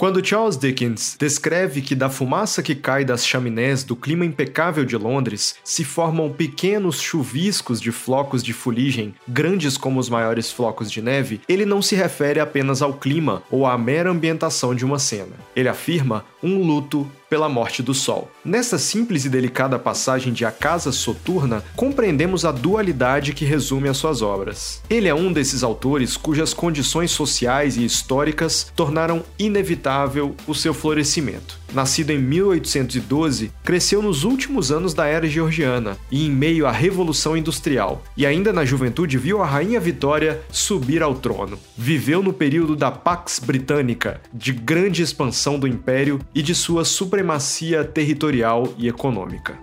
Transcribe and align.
Quando 0.00 0.24
Charles 0.24 0.56
Dickens 0.56 1.14
descreve 1.20 1.82
que 1.82 1.94
da 1.94 2.08
fumaça 2.08 2.62
que 2.62 2.74
cai 2.74 3.04
das 3.04 3.26
chaminés 3.26 3.84
do 3.84 3.94
clima 3.94 4.24
impecável 4.24 4.82
de 4.82 4.96
Londres 4.96 5.56
se 5.62 5.84
formam 5.84 6.32
pequenos 6.32 7.02
chuviscos 7.02 7.78
de 7.78 7.92
flocos 7.92 8.42
de 8.42 8.54
fuligem, 8.54 9.14
grandes 9.28 9.76
como 9.76 10.00
os 10.00 10.08
maiores 10.08 10.50
flocos 10.50 10.90
de 10.90 11.02
neve, 11.02 11.42
ele 11.46 11.66
não 11.66 11.82
se 11.82 11.94
refere 11.94 12.40
apenas 12.40 12.80
ao 12.80 12.94
clima 12.94 13.42
ou 13.50 13.66
à 13.66 13.76
mera 13.76 14.10
ambientação 14.10 14.74
de 14.74 14.86
uma 14.86 14.98
cena. 14.98 15.36
Ele 15.54 15.68
afirma 15.68 16.24
um 16.42 16.62
luto 16.62 17.06
pela 17.30 17.48
morte 17.48 17.80
do 17.80 17.94
Sol. 17.94 18.28
Nessa 18.44 18.76
simples 18.76 19.24
e 19.24 19.28
delicada 19.28 19.78
passagem 19.78 20.32
de 20.32 20.44
A 20.44 20.50
Casa 20.50 20.90
Soturna, 20.90 21.62
compreendemos 21.76 22.44
a 22.44 22.50
dualidade 22.50 23.32
que 23.32 23.44
resume 23.44 23.88
as 23.88 23.96
suas 23.96 24.20
obras. 24.20 24.82
Ele 24.90 25.06
é 25.06 25.14
um 25.14 25.32
desses 25.32 25.62
autores 25.62 26.16
cujas 26.16 26.52
condições 26.52 27.12
sociais 27.12 27.76
e 27.76 27.84
históricas 27.84 28.72
tornaram 28.74 29.22
inevitável 29.38 30.34
o 30.48 30.54
seu 30.54 30.74
florescimento. 30.74 31.59
Nascido 31.72 32.10
em 32.10 32.18
1812, 32.18 33.52
cresceu 33.64 34.02
nos 34.02 34.24
últimos 34.24 34.72
anos 34.72 34.92
da 34.92 35.06
era 35.06 35.28
georgiana 35.28 35.96
e 36.10 36.26
em 36.26 36.30
meio 36.30 36.66
à 36.66 36.72
Revolução 36.72 37.36
Industrial, 37.36 38.02
e 38.16 38.26
ainda 38.26 38.52
na 38.52 38.64
juventude 38.64 39.16
viu 39.16 39.40
a 39.40 39.46
Rainha 39.46 39.78
Vitória 39.78 40.40
subir 40.50 41.02
ao 41.02 41.14
trono. 41.14 41.58
Viveu 41.76 42.22
no 42.22 42.32
período 42.32 42.74
da 42.74 42.90
Pax 42.90 43.38
Britânica, 43.38 44.20
de 44.32 44.52
grande 44.52 45.02
expansão 45.02 45.58
do 45.58 45.68
império 45.68 46.18
e 46.34 46.42
de 46.42 46.54
sua 46.54 46.84
supremacia 46.84 47.84
territorial 47.84 48.74
e 48.76 48.88
econômica. 48.88 49.56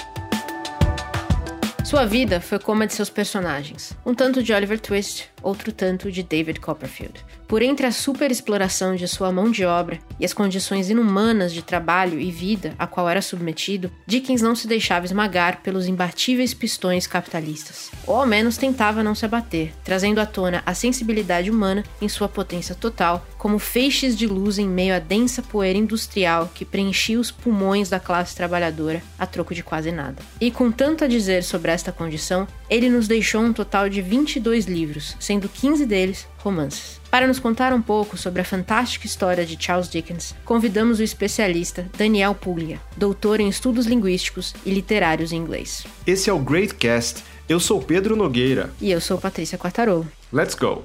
Sua 1.88 2.06
vida 2.06 2.42
foi 2.42 2.60
como 2.60 2.84
a 2.84 2.86
de 2.86 2.94
seus 2.94 3.10
personagens, 3.10 3.94
um 4.06 4.14
tanto 4.14 4.44
de 4.44 4.52
Oliver 4.52 4.78
Twist, 4.78 5.30
outro 5.42 5.72
tanto 5.72 6.12
de 6.12 6.22
David 6.22 6.60
Copperfield. 6.60 7.24
Por 7.48 7.62
entre 7.62 7.86
a 7.86 7.94
superexploração 7.94 8.94
de 8.94 9.08
sua 9.08 9.32
mão 9.32 9.50
de 9.50 9.64
obra 9.64 10.00
e 10.20 10.26
as 10.26 10.34
condições 10.34 10.90
inumanas 10.90 11.54
de 11.54 11.62
trabalho 11.62 12.20
e 12.20 12.30
vida 12.30 12.76
a 12.78 12.86
qual 12.86 13.08
era 13.08 13.22
submetido, 13.22 13.90
Dickens 14.06 14.42
não 14.42 14.54
se 14.54 14.68
deixava 14.68 15.06
esmagar 15.06 15.62
pelos 15.62 15.88
imbatíveis 15.88 16.54
pistões 16.54 17.08
capitalistas, 17.08 17.90
ou 18.06 18.18
ao 18.18 18.28
menos 18.28 18.58
tentava 18.58 19.02
não 19.02 19.16
se 19.16 19.24
abater, 19.24 19.74
trazendo 19.82 20.20
à 20.20 20.26
tona 20.26 20.62
a 20.66 20.74
sensibilidade 20.74 21.50
humana 21.50 21.86
em 22.02 22.10
sua 22.10 22.28
potência 22.28 22.76
total, 22.76 23.26
como 23.38 23.60
feixes 23.60 24.18
de 24.18 24.28
luz 24.28 24.58
em 24.58 24.68
meio 24.68 24.94
à 24.94 25.00
densa 25.00 25.42
poeira 25.42 25.80
industrial 25.80 26.52
que 26.54 26.66
preenchia 26.66 27.18
os 27.18 27.32
pulmões 27.32 27.88
da 27.88 28.00
classe 28.00 28.36
trabalhadora 28.36 29.02
a 29.18 29.26
troco 29.26 29.56
de 29.56 29.64
quase 29.64 29.90
nada. 29.90 30.22
E 30.42 30.52
com 30.52 30.70
tanto 30.70 31.06
a 31.06 31.08
dizer 31.08 31.44
sobre 31.44 31.72
esta 31.72 31.94
condição, 31.94 32.46
ele 32.70 32.90
nos 32.90 33.08
deixou 33.08 33.42
um 33.42 33.54
total 33.54 33.88
de 33.88 34.02
22 34.02 34.66
livros, 34.66 35.16
sendo 35.18 35.48
15 35.48 35.86
deles 35.86 36.28
romances. 36.40 36.97
Para 37.10 37.26
nos 37.26 37.40
contar 37.40 37.74
um 37.74 37.82
pouco 37.82 38.18
sobre 38.18 38.42
a 38.42 38.46
fantástica 38.46 39.06
história 39.06 39.46
de 39.46 39.58
Charles 39.60 39.90
Dickens, 39.90 40.36
convidamos 40.44 41.00
o 41.00 41.04
especialista 41.04 41.90
Daniel 41.98 42.36
Puglia, 42.36 42.80
doutor 42.98 43.40
em 43.40 43.48
estudos 43.48 43.86
linguísticos 43.86 44.54
e 44.66 44.72
literários 44.72 45.32
em 45.32 45.38
inglês. 45.38 45.86
Esse 46.06 46.30
é 46.30 46.34
o 46.34 46.40
Great 46.40 46.76
Cast. 46.76 47.24
Eu 47.48 47.60
sou 47.62 47.82
Pedro 47.82 48.16
Nogueira. 48.16 48.72
E 48.82 48.92
eu 48.92 49.00
sou 49.00 49.18
Patrícia 49.18 49.58
Quartarolo. 49.58 50.08
Let's 50.34 50.54
go! 50.54 50.84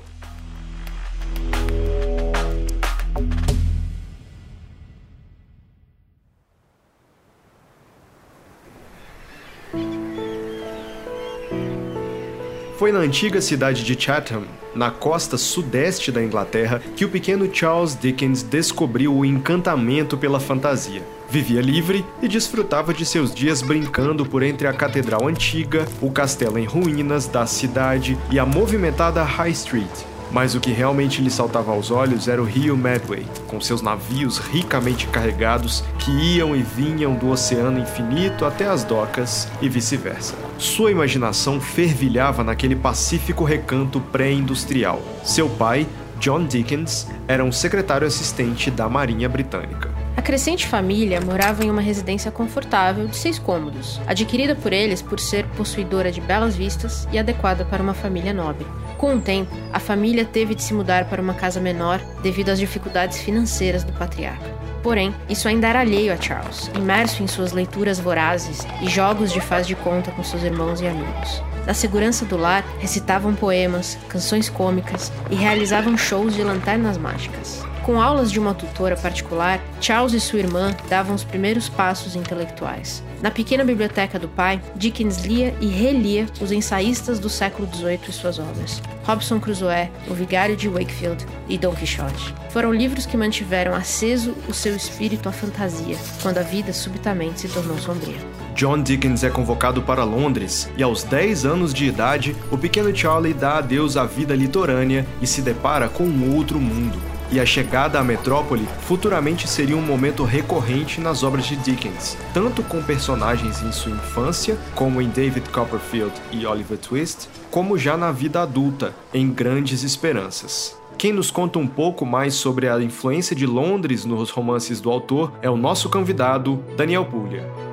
Foi 12.83 12.91
na 12.91 12.99
antiga 12.99 13.41
cidade 13.41 13.85
de 13.85 13.97
Chatham, 13.97 14.43
na 14.75 14.91
costa 14.91 15.39
sudeste 15.39 16.11
da 16.11 16.21
Inglaterra, 16.21 16.83
que 16.97 17.05
o 17.05 17.09
pequeno 17.09 17.49
Charles 17.55 17.97
Dickens 17.97 18.43
descobriu 18.43 19.15
o 19.15 19.25
encantamento 19.25 20.19
pela 20.19 20.41
fantasia. 20.41 21.01
Vivia 21.31 21.61
livre 21.61 22.05
e 22.21 22.27
desfrutava 22.27 22.93
de 22.93 23.07
seus 23.07 23.33
dias 23.33 23.63
brincando 23.63 24.27
por 24.27 24.43
entre 24.43 24.67
a 24.67 24.73
catedral 24.73 25.29
antiga, 25.29 25.87
o 26.01 26.11
castelo 26.11 26.59
em 26.59 26.65
ruínas 26.65 27.29
da 27.29 27.47
cidade 27.47 28.19
e 28.33 28.39
a 28.41 28.45
movimentada 28.45 29.23
High 29.23 29.53
Street, 29.53 30.01
mas 30.33 30.57
o 30.57 30.61
que 30.61 30.73
realmente 30.73 31.23
lhe 31.23 31.31
saltava 31.31 31.71
aos 31.71 31.93
olhos 31.93 32.27
era 32.27 32.43
o 32.43 32.45
rio 32.45 32.77
Medway, 32.77 33.25
com 33.47 33.61
seus 33.61 33.81
navios 33.81 34.39
ricamente 34.39 35.07
carregados 35.07 35.85
que 36.01 36.11
iam 36.11 36.57
e 36.57 36.63
vinham 36.65 37.15
do 37.15 37.31
oceano 37.31 37.79
infinito 37.79 38.45
até 38.45 38.67
as 38.67 38.83
docas 38.83 39.47
e 39.61 39.69
vice-versa. 39.69 40.42
Sua 40.63 40.93
imaginação 40.93 41.61
fervilhava 41.61 42.45
naquele 42.45 42.77
pacífico 42.77 43.43
recanto 43.43 44.01
pré-industrial. 44.01 45.03
Seu 45.25 45.51
pai, 45.51 45.89
John 46.21 46.47
Dickens, 46.47 47.09
era 47.27 47.45
um 47.45 47.51
secretário 47.51 48.07
assistente 48.07 48.71
da 48.71 48.89
Marinha 48.89 49.29
Britânica. 49.29 49.91
A 50.17 50.23
crescente 50.23 50.69
família 50.69 51.21
morava 51.21 51.65
em 51.65 51.71
uma 51.71 51.83
residência 51.83 52.31
confortável 52.31 53.09
de 53.09 53.17
seis 53.17 53.41
cômodos, 53.41 54.01
adquirida 54.07 54.55
por 54.55 54.73
eles 54.73 55.03
por 55.03 55.19
ser 55.19 55.47
possuidora 55.57 56.13
de 56.13 56.21
belas 56.21 56.55
vistas 56.55 57.09
e 57.11 57.19
adequada 57.19 57.65
para 57.65 57.83
uma 57.83 57.93
família 57.93 58.33
nobre. 58.33 58.65
Com 59.03 59.17
o 59.17 59.21
tempo, 59.21 59.53
a 59.73 59.81
família 59.81 60.25
teve 60.25 60.55
de 60.55 60.63
se 60.63 60.73
mudar 60.73 61.07
para 61.07 61.21
uma 61.21 61.35
casa 61.35 61.59
menor 61.59 62.01
devido 62.23 62.51
às 62.51 62.59
dificuldades 62.61 63.19
financeiras 63.19 63.83
do 63.83 63.93
patriarca. 63.95 64.49
Porém, 64.81 65.13
isso 65.29 65.49
ainda 65.49 65.67
era 65.67 65.81
alheio 65.81 66.13
a 66.13 66.17
Charles, 66.17 66.71
imerso 66.73 67.21
em 67.21 67.27
suas 67.27 67.51
leituras 67.51 67.99
vorazes 67.99 68.65
e 68.81 68.89
jogos 68.89 69.33
de 69.33 69.41
faz 69.41 69.67
de 69.67 69.75
conta 69.75 70.13
com 70.13 70.23
seus 70.23 70.45
irmãos 70.45 70.81
e 70.81 70.87
amigos. 70.87 71.43
Na 71.67 71.75
segurança 71.75 72.25
do 72.25 72.37
lar, 72.37 72.65
recitavam 72.79 73.35
poemas, 73.35 73.99
canções 74.09 74.49
cômicas 74.49 75.11
e 75.29 75.35
realizavam 75.35 75.99
shows 75.99 76.33
de 76.33 76.45
lanternas 76.45 76.97
mágicas. 76.97 77.72
Com 77.83 78.01
aulas 78.01 78.31
de 78.31 78.39
uma 78.39 78.55
tutora 78.55 78.97
particular, 78.97 79.61
Charles 79.81 80.13
e 80.13 80.21
sua 80.21 80.39
irmã 80.39 80.73
davam 80.89 81.17
os 81.17 81.25
primeiros 81.25 81.69
passos 81.69 82.15
intelectuais. 82.15 83.03
Na 83.21 83.29
pequena 83.29 83.65
biblioteca 83.65 84.21
do 84.21 84.29
pai, 84.29 84.61
Dickens 84.77 85.25
lia 85.25 85.53
e 85.61 85.67
relia 85.67 86.27
os 86.41 86.53
ensaístas 86.53 87.19
do 87.19 87.29
século 87.29 87.69
XVIII 87.75 87.99
e 88.09 88.13
suas 88.13 88.39
obras. 88.39 88.81
Robson 89.03 89.41
Crusoe, 89.41 89.91
O 90.09 90.15
Vigário 90.15 90.57
de 90.57 90.69
Wakefield 90.69 91.27
e 91.49 91.59
Don 91.59 91.75
Quixote. 91.75 92.33
Foram 92.51 92.73
livros 92.73 93.05
que 93.05 93.17
mantiveram 93.17 93.75
aceso 93.75 94.33
o 94.49 94.55
seu 94.55 94.77
espírito 94.77 95.29
à 95.29 95.33
fantasia, 95.33 95.97
quando 96.23 96.39
a 96.39 96.43
vida 96.43 96.73
subitamente 96.73 97.41
se 97.41 97.49
tornou 97.49 97.77
sombria. 97.79 98.19
John 98.55 98.81
Dickens 98.81 99.25
é 99.25 99.31
convocado 99.31 99.83
para 99.83 100.05
Londres 100.05 100.71
e, 100.77 100.85
aos 100.85 101.03
10 101.03 101.47
anos 101.47 101.75
de 101.75 101.87
idade, 101.87 102.37
o 102.49 102.57
pequeno 102.57 102.95
Charlie 102.95 103.35
dá 103.35 103.59
adeus 103.59 103.97
à 103.97 104.05
vida 104.05 104.37
litorânea 104.37 105.05
e 105.21 105.27
se 105.27 105.43
depara 105.43 105.89
com 105.89 106.05
um 106.05 106.37
outro 106.37 106.61
mundo 106.61 107.12
e 107.33 107.41
a 107.41 107.47
chegada 107.47 107.99
à 107.99 108.05
metrópole 108.05 108.69
futuramente 108.83 109.49
seria 109.49 109.77
um 109.77 109.81
momento 109.81 110.23
recorrente 110.23 111.01
nas 111.01 111.23
obras 111.23 111.47
de 111.47 111.57
Dickens, 111.57 112.17
tanto 112.35 112.63
com 112.63 112.83
personagens 112.83 113.63
em 113.63 113.73
sua 113.73 113.93
infância, 113.93 114.59
como 114.75 115.01
em 115.01 115.09
David 115.09 115.49
Copperfield 115.49 116.13
e 116.31 116.45
Oliver 116.45 116.77
Twist, 116.77 117.29
como 117.51 117.79
já 117.79 117.97
na 117.97 118.13
vida 118.13 118.43
adulta, 118.43 118.95
em 119.15 119.31
Grandes 119.31 119.83
Esperanças. 119.83 120.77
Quem 120.99 121.13
nos 121.13 121.31
conta 121.31 121.59
um 121.59 121.67
pouco 121.67 122.05
mais 122.05 122.35
sobre 122.35 122.69
a 122.69 122.81
influência 122.81 123.35
de 123.35 123.47
Londres 123.47 124.05
nos 124.05 124.31
romances 124.31 124.81
do 124.81 124.91
autor 124.91 125.33
é 125.41 125.49
o 125.49 125.57
nosso 125.57 125.89
convidado, 125.89 126.63
Daniel 126.77 127.07
Puglia. 127.07 127.72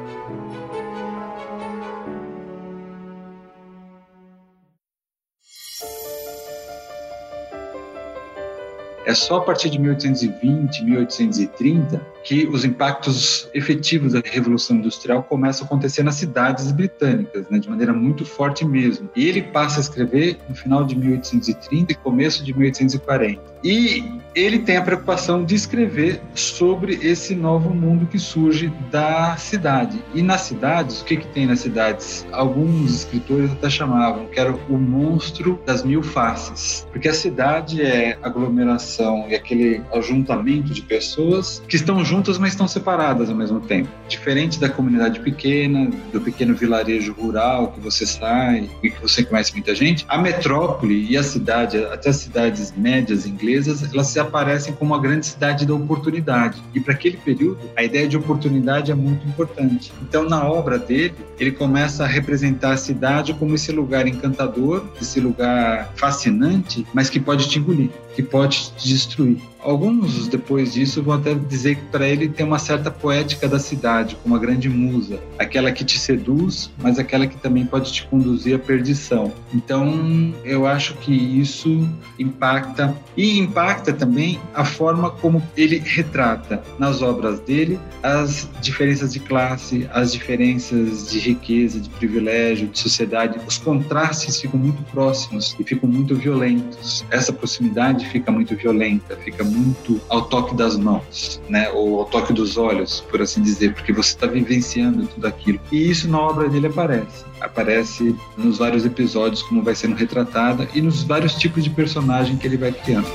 É 9.09 9.16
só 9.16 9.38
a 9.38 9.41
partir 9.41 9.72
de 9.72 9.79
1820, 9.79 10.85
1830 10.85 12.00
que 12.23 12.47
os 12.47 12.66
impactos 12.66 13.49
efetivos 13.53 14.13
da 14.13 14.21
Revolução 14.23 14.77
Industrial 14.77 15.23
começam 15.23 15.63
a 15.63 15.67
acontecer 15.67 16.03
nas 16.03 16.16
cidades 16.16 16.71
britânicas, 16.71 17.45
né, 17.49 17.59
de 17.59 17.69
maneira 17.69 17.93
muito 17.93 18.25
forte 18.25 18.66
mesmo. 18.66 19.09
E 19.16 19.27
ele 19.27 19.41
passa 19.41 19.79
a 19.79 19.81
escrever 19.81 20.37
no 20.47 20.55
final 20.55 20.83
de 20.83 20.95
1830 20.95 21.91
e 21.91 21.95
começo 21.95 22.43
de 22.43 22.57
1840. 22.57 23.41
E 23.63 24.03
ele 24.35 24.59
tem 24.59 24.77
a 24.77 24.81
preocupação 24.81 25.43
de 25.43 25.55
escrever 25.55 26.21
sobre 26.33 26.93
esse 27.01 27.35
novo 27.35 27.73
mundo 27.73 28.05
que 28.05 28.17
surge 28.17 28.71
da 28.89 29.35
cidade. 29.37 30.01
E 30.13 30.21
nas 30.21 30.41
cidades, 30.41 31.01
o 31.01 31.05
que, 31.05 31.17
que 31.17 31.27
tem 31.27 31.45
nas 31.45 31.59
cidades? 31.59 32.25
Alguns 32.31 32.93
escritores 32.93 33.51
até 33.51 33.69
chamavam 33.69 34.27
que 34.27 34.39
era 34.39 34.53
o 34.53 34.77
monstro 34.77 35.59
das 35.66 35.83
mil 35.83 36.01
faces, 36.01 36.87
porque 36.91 37.09
a 37.09 37.13
cidade 37.13 37.81
é 37.81 38.17
aglomeração 38.21 39.25
e 39.27 39.35
aquele 39.35 39.81
ajuntamento 39.93 40.73
de 40.73 40.81
pessoas 40.81 41.61
que 41.67 41.75
estão 41.75 42.03
juntas, 42.09 42.38
mas 42.38 42.53
estão 42.53 42.67
separadas 42.67 43.29
ao 43.29 43.35
mesmo 43.35 43.59
tempo. 43.59 43.90
Diferente 44.08 44.59
da 44.59 44.67
comunidade 44.67 45.20
pequena, 45.20 45.90
do 46.11 46.20
pequeno 46.20 46.56
vilarejo 46.56 47.14
rural 47.14 47.72
que 47.72 47.79
você 47.79 48.06
sai 48.06 48.70
e 48.82 48.90
que 48.90 49.02
você 49.02 49.23
conhece 49.23 49.53
muita 49.53 49.76
gente, 49.76 50.06
a 50.09 50.17
metrópole 50.17 51.06
e 51.09 51.16
a 51.16 51.23
cidade, 51.23 51.78
até 51.78 52.09
as 52.09 52.17
cidades 52.17 52.73
médias 52.76 53.26
inglesas, 53.26 53.94
elas 53.94 54.08
se 54.08 54.20
aparecem 54.20 54.73
como 54.73 54.96
a 54.96 55.00
grande 55.00 55.28
cidade 55.28 55.66
da 55.66 55.73
oportunidade. 55.73 56.61
E 56.73 56.79
para 56.79 56.94
aquele 56.94 57.17
período, 57.17 57.59
a 57.76 57.84
ideia 57.84 58.08
de 58.08 58.17
oportunidade 58.17 58.91
é 58.91 58.96
muito 58.96 59.28
importante. 59.28 59.94
Então, 60.02 60.28
na 60.28 60.44
obra 60.44 60.79
dele, 60.79 61.14
ele 61.40 61.52
começa 61.52 62.03
a 62.03 62.08
representar 62.08 62.73
a 62.73 62.78
cidade 62.78 63.34
como 63.34 63.53
esse 63.55 63.72
lugar 63.72 64.08
encantador, 64.08 64.84
esse 65.02 65.20
lugar 65.20 65.91
fascinante, 65.96 66.85
mas 66.94 67.09
que 67.09 67.20
pode 67.20 67.47
te 67.47 67.59
engolir, 67.59 67.90
que 68.19 68.23
pode 68.23 68.73
te 68.75 68.89
destruir. 68.89 69.37
Alguns, 69.61 70.27
depois 70.27 70.73
disso, 70.73 71.03
vão 71.03 71.16
até 71.16 71.33
dizer 71.33 71.75
que 71.75 71.81
para 71.83 72.07
ele 72.07 72.29
tem 72.29 72.45
uma 72.45 72.59
certa 72.59 72.89
poética 72.89 73.47
da 73.47 73.59
cidade, 73.59 74.17
como 74.23 74.35
a 74.35 74.39
grande 74.39 74.69
musa, 74.69 75.19
aquela 75.37 75.71
que 75.71 75.83
te 75.83 75.99
seduz, 75.99 76.71
mas 76.81 76.97
aquela 76.97 77.27
que 77.27 77.37
também 77.37 77.66
pode 77.66 77.91
te 77.91 78.07
conduzir 78.07 78.55
à 78.55 78.59
perdição. 78.59 79.33
Então, 79.53 80.33
eu 80.43 80.66
acho 80.66 80.95
que 80.95 81.11
isso 81.13 81.87
impacta 82.17 82.95
e 83.16 83.37
impacta 83.37 83.91
também 83.91 84.39
a 84.53 84.63
forma 84.63 85.11
como 85.11 85.43
ele 85.55 85.79
retrata 85.79 86.63
nas 86.77 87.01
obras 87.01 87.39
dele 87.41 87.79
as 88.01 88.49
diferenças 88.61 89.13
de 89.13 89.19
classe, 89.19 89.87
as 89.93 90.13
diferenças 90.13 91.09
de 91.09 91.19
riqueza, 91.19 91.79
de 91.79 91.89
privilégio, 91.89 92.67
de 92.67 92.79
sociedade. 92.79 93.39
Os 93.45 93.57
contrastes 93.57 94.39
ficam 94.39 94.59
muito 94.59 94.81
próximos 94.83 95.55
e 95.59 95.63
ficam 95.63 95.89
muito 95.89 96.16
violentos. 96.16 97.05
Essa 97.11 97.33
proximidade 97.33 98.05
fica 98.09 98.32
muito 98.32 98.56
violenta, 98.56 99.16
fica 99.17 99.44
muito 99.44 100.02
ao 100.09 100.23
toque 100.23 100.56
das 100.56 100.76
mãos, 100.76 101.41
né? 101.47 101.70
Ou 101.72 102.00
ao 102.00 102.06
toque 102.06 102.34
dos 102.34 102.58
olhos, 102.58 103.02
por 103.09 103.22
assim 103.22 103.41
dizer, 103.41 103.73
porque 103.73 103.94
você 103.94 104.09
está 104.09 104.28
vivenciando 104.28 105.08
tudo 105.08 105.28
aquilo. 105.28 105.59
E 105.72 105.90
isso 105.90 106.09
na 106.09 106.20
obra 106.20 106.50
dele 106.50 106.67
aparece. 106.67 107.26
Aparece 107.40 108.16
nos 108.38 108.58
vários 108.58 108.85
episódios, 108.85 109.41
como 109.44 109.64
vai 109.64 109.76
sendo 109.76 109.96
retratada, 109.96 110.67
e 110.73 110.82
nos 110.82 111.03
vários 111.03 111.35
tipos 111.35 111.64
de 111.64 111.70
personagem 111.70 112.38
que 112.38 112.47
ele 112.47 112.58
vai 112.58 112.72
criando. 112.72 113.08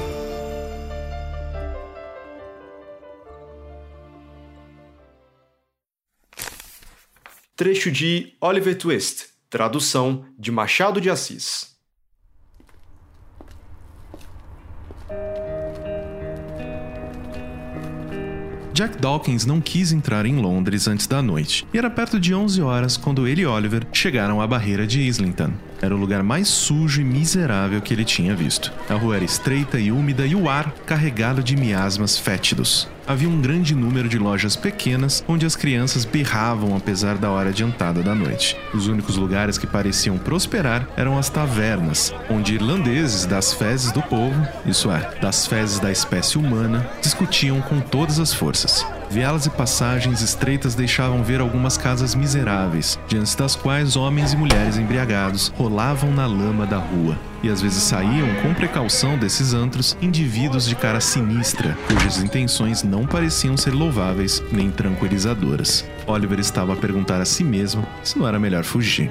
Trecho 7.56 7.90
de 7.90 8.34
Oliver 8.40 8.76
Twist, 8.76 9.26
tradução 9.48 10.24
de 10.36 10.50
Machado 10.50 11.00
de 11.00 11.08
Assis. 11.08 11.73
Jack 18.74 18.98
Dawkins 18.98 19.46
não 19.46 19.60
quis 19.60 19.92
entrar 19.92 20.26
em 20.26 20.34
Londres 20.34 20.88
antes 20.88 21.06
da 21.06 21.22
noite, 21.22 21.64
e 21.72 21.78
era 21.78 21.88
perto 21.88 22.18
de 22.18 22.34
11 22.34 22.60
horas 22.60 22.96
quando 22.96 23.28
ele 23.28 23.42
e 23.42 23.46
Oliver 23.46 23.86
chegaram 23.92 24.40
à 24.40 24.46
barreira 24.48 24.84
de 24.84 25.00
Islington. 25.00 25.52
Era 25.80 25.94
o 25.94 25.98
lugar 25.98 26.22
mais 26.22 26.48
sujo 26.48 27.00
e 27.00 27.04
miserável 27.04 27.80
que 27.80 27.92
ele 27.92 28.04
tinha 28.04 28.34
visto. 28.34 28.72
A 28.88 28.94
rua 28.94 29.16
era 29.16 29.24
estreita 29.24 29.78
e 29.78 29.92
úmida 29.92 30.26
e 30.26 30.34
o 30.34 30.48
ar 30.48 30.72
carregado 30.86 31.42
de 31.42 31.56
miasmas 31.56 32.18
fétidos. 32.18 32.88
Havia 33.06 33.28
um 33.28 33.40
grande 33.40 33.74
número 33.74 34.08
de 34.08 34.18
lojas 34.18 34.56
pequenas 34.56 35.22
onde 35.28 35.44
as 35.44 35.54
crianças 35.54 36.06
berravam 36.06 36.74
apesar 36.74 37.18
da 37.18 37.30
hora 37.30 37.50
adiantada 37.50 38.02
da 38.02 38.14
noite. 38.14 38.56
Os 38.72 38.86
únicos 38.86 39.16
lugares 39.16 39.58
que 39.58 39.66
pareciam 39.66 40.16
prosperar 40.16 40.88
eram 40.96 41.18
as 41.18 41.28
tavernas, 41.28 42.14
onde 42.30 42.54
irlandeses 42.54 43.26
das 43.26 43.52
fezes 43.52 43.92
do 43.92 44.00
povo, 44.00 44.40
isso 44.64 44.90
é, 44.90 45.10
das 45.20 45.46
fezes 45.46 45.78
da 45.78 45.92
espécie 45.92 46.38
humana, 46.38 46.88
discutiam 47.02 47.60
com 47.60 47.78
todas 47.78 48.18
as 48.18 48.32
forças. 48.32 48.86
Vielas 49.10 49.46
e 49.46 49.50
passagens 49.50 50.20
estreitas 50.20 50.74
deixavam 50.74 51.22
ver 51.22 51.40
algumas 51.40 51.76
casas 51.76 52.14
miseráveis, 52.14 52.98
diante 53.06 53.36
das 53.36 53.54
quais 53.54 53.96
homens 53.96 54.32
e 54.32 54.36
mulheres 54.36 54.76
embriagados 54.76 55.52
rolavam 55.56 56.10
na 56.10 56.26
lama 56.26 56.66
da 56.66 56.78
rua. 56.78 57.16
E 57.42 57.48
às 57.48 57.60
vezes 57.60 57.82
saíam, 57.82 58.26
com 58.42 58.54
precaução 58.54 59.18
desses 59.18 59.52
antros, 59.52 59.96
indivíduos 60.00 60.66
de 60.66 60.74
cara 60.74 61.00
sinistra, 61.00 61.76
cujas 61.86 62.18
intenções 62.18 62.82
não 62.82 63.06
pareciam 63.06 63.56
ser 63.56 63.72
louváveis 63.72 64.42
nem 64.50 64.70
tranquilizadoras. 64.70 65.84
Oliver 66.06 66.40
estava 66.40 66.72
a 66.72 66.76
perguntar 66.76 67.20
a 67.20 67.24
si 67.24 67.44
mesmo 67.44 67.86
se 68.02 68.18
não 68.18 68.26
era 68.26 68.38
melhor 68.38 68.64
fugir. 68.64 69.10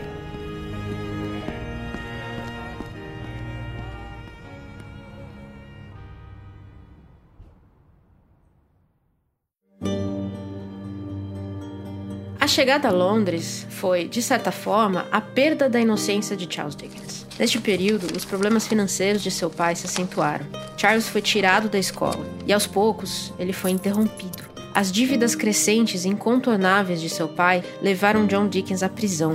Chegada 12.54 12.88
a 12.88 12.92
Londres 12.92 13.66
foi, 13.68 14.08
de 14.08 14.22
certa 14.22 14.52
forma, 14.52 15.08
a 15.12 15.20
perda 15.20 15.68
da 15.68 15.80
inocência 15.80 16.38
de 16.38 16.48
Charles 16.48 16.76
Dickens. 16.76 17.26
Neste 17.40 17.60
período, 17.60 18.16
os 18.16 18.26
problemas 18.26 18.68
financeiros 18.68 19.24
de 19.24 19.32
seu 19.32 19.50
pai 19.50 19.76
se 19.76 19.88
acentuaram. 19.88 20.46
Charles 20.78 21.10
foi 21.10 21.20
tirado 21.20 21.68
da 21.68 21.80
escola 21.80 22.24
e, 22.46 22.54
aos 22.54 22.68
poucos, 22.68 23.34
ele 23.40 23.54
foi 23.54 23.72
interrompido. 23.72 24.44
As 24.72 24.92
dívidas 24.92 25.34
crescentes 25.34 26.06
e 26.06 26.10
incontornáveis 26.10 27.02
de 27.02 27.10
seu 27.10 27.28
pai 27.28 27.64
levaram 27.82 28.28
John 28.28 28.48
Dickens 28.48 28.84
à 28.84 28.90
prisão. 28.90 29.34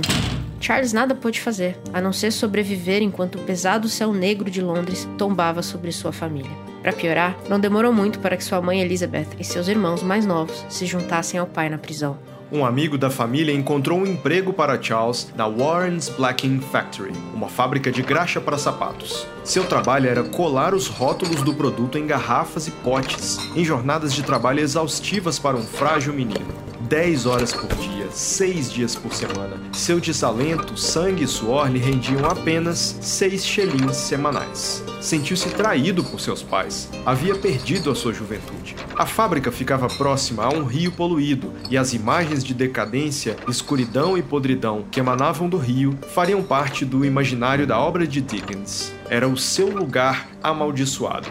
Charles 0.61 0.93
nada 0.93 1.13
pôde 1.13 1.41
fazer, 1.41 1.77
a 1.91 1.99
não 1.99 2.13
ser 2.13 2.31
sobreviver 2.31 3.01
enquanto 3.01 3.35
o 3.35 3.43
pesado 3.43 3.89
céu 3.89 4.13
negro 4.13 4.49
de 4.49 4.61
Londres 4.61 5.05
tombava 5.17 5.61
sobre 5.61 5.91
sua 5.91 6.13
família. 6.13 6.51
Para 6.81 6.93
piorar, 6.93 7.37
não 7.49 7.59
demorou 7.59 7.91
muito 7.91 8.19
para 8.19 8.37
que 8.37 8.43
sua 8.45 8.61
mãe 8.61 8.79
Elizabeth 8.79 9.27
e 9.37 9.43
seus 9.43 9.67
irmãos 9.67 10.01
mais 10.01 10.25
novos 10.25 10.65
se 10.69 10.85
juntassem 10.85 11.37
ao 11.37 11.47
pai 11.47 11.69
na 11.69 11.77
prisão 11.77 12.17
um 12.51 12.65
amigo 12.65 12.97
da 12.97 13.09
família 13.09 13.53
encontrou 13.53 13.99
um 13.99 14.07
emprego 14.07 14.51
para 14.51 14.81
Charles 14.81 15.31
na 15.35 15.45
Warren's 15.47 16.09
Blacking 16.09 16.59
Factory, 16.59 17.13
uma 17.33 17.47
fábrica 17.47 17.91
de 17.91 18.01
graxa 18.01 18.41
para 18.41 18.57
sapatos. 18.57 19.27
Seu 19.43 19.65
trabalho 19.65 20.09
era 20.09 20.23
colar 20.23 20.73
os 20.73 20.87
rótulos 20.87 21.41
do 21.43 21.53
produto 21.53 21.97
em 21.97 22.07
garrafas 22.07 22.67
e 22.67 22.71
potes, 22.71 23.37
em 23.55 23.63
jornadas 23.63 24.13
de 24.13 24.23
trabalho 24.23 24.59
exaustivas 24.59 25.37
para 25.37 25.57
um 25.57 25.63
frágil 25.63 26.13
menino. 26.13 26.68
10 26.89 27.27
horas 27.27 27.53
por 27.53 27.69
dia, 27.75 28.07
6 28.09 28.71
dias 28.73 28.95
por 28.95 29.13
semana. 29.13 29.57
Seu 29.71 29.99
desalento, 29.99 30.75
sangue 30.75 31.23
e 31.23 31.27
suor 31.27 31.69
lhe 31.69 31.77
rendiam 31.77 32.25
apenas 32.25 32.97
6 32.99 33.45
shillings 33.45 33.95
semanais. 33.95 34.83
Sentiu-se 34.99 35.49
traído 35.51 36.03
por 36.03 36.19
seus 36.19 36.41
pais. 36.41 36.89
Havia 37.05 37.35
perdido 37.35 37.91
a 37.91 37.95
sua 37.95 38.11
juventude. 38.11 38.75
A 38.95 39.05
fábrica 39.05 39.51
ficava 39.51 39.87
próxima 39.87 40.43
a 40.43 40.49
um 40.49 40.63
rio 40.65 40.91
poluído 40.91 41.53
e 41.69 41.77
as 41.77 41.93
imagens 41.93 42.43
de 42.43 42.55
decadência, 42.55 43.37
escuridão 43.47 44.17
e 44.17 44.23
podridão 44.23 44.83
que 44.89 44.99
emanavam 44.99 45.47
do 45.47 45.57
rio 45.57 45.95
fariam 46.15 46.41
parte 46.41 46.85
do 46.85 47.05
imaginário 47.05 47.67
da 47.67 47.79
obra 47.79 48.07
de 48.07 48.19
Dickens. 48.19 48.91
Era 49.07 49.27
o 49.27 49.37
seu 49.37 49.69
lugar 49.69 50.27
amaldiçoado. 50.41 51.29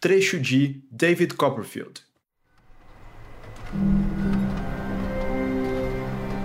Trecho 0.00 0.40
de 0.40 0.80
David 0.90 1.34
Copperfield. 1.34 2.00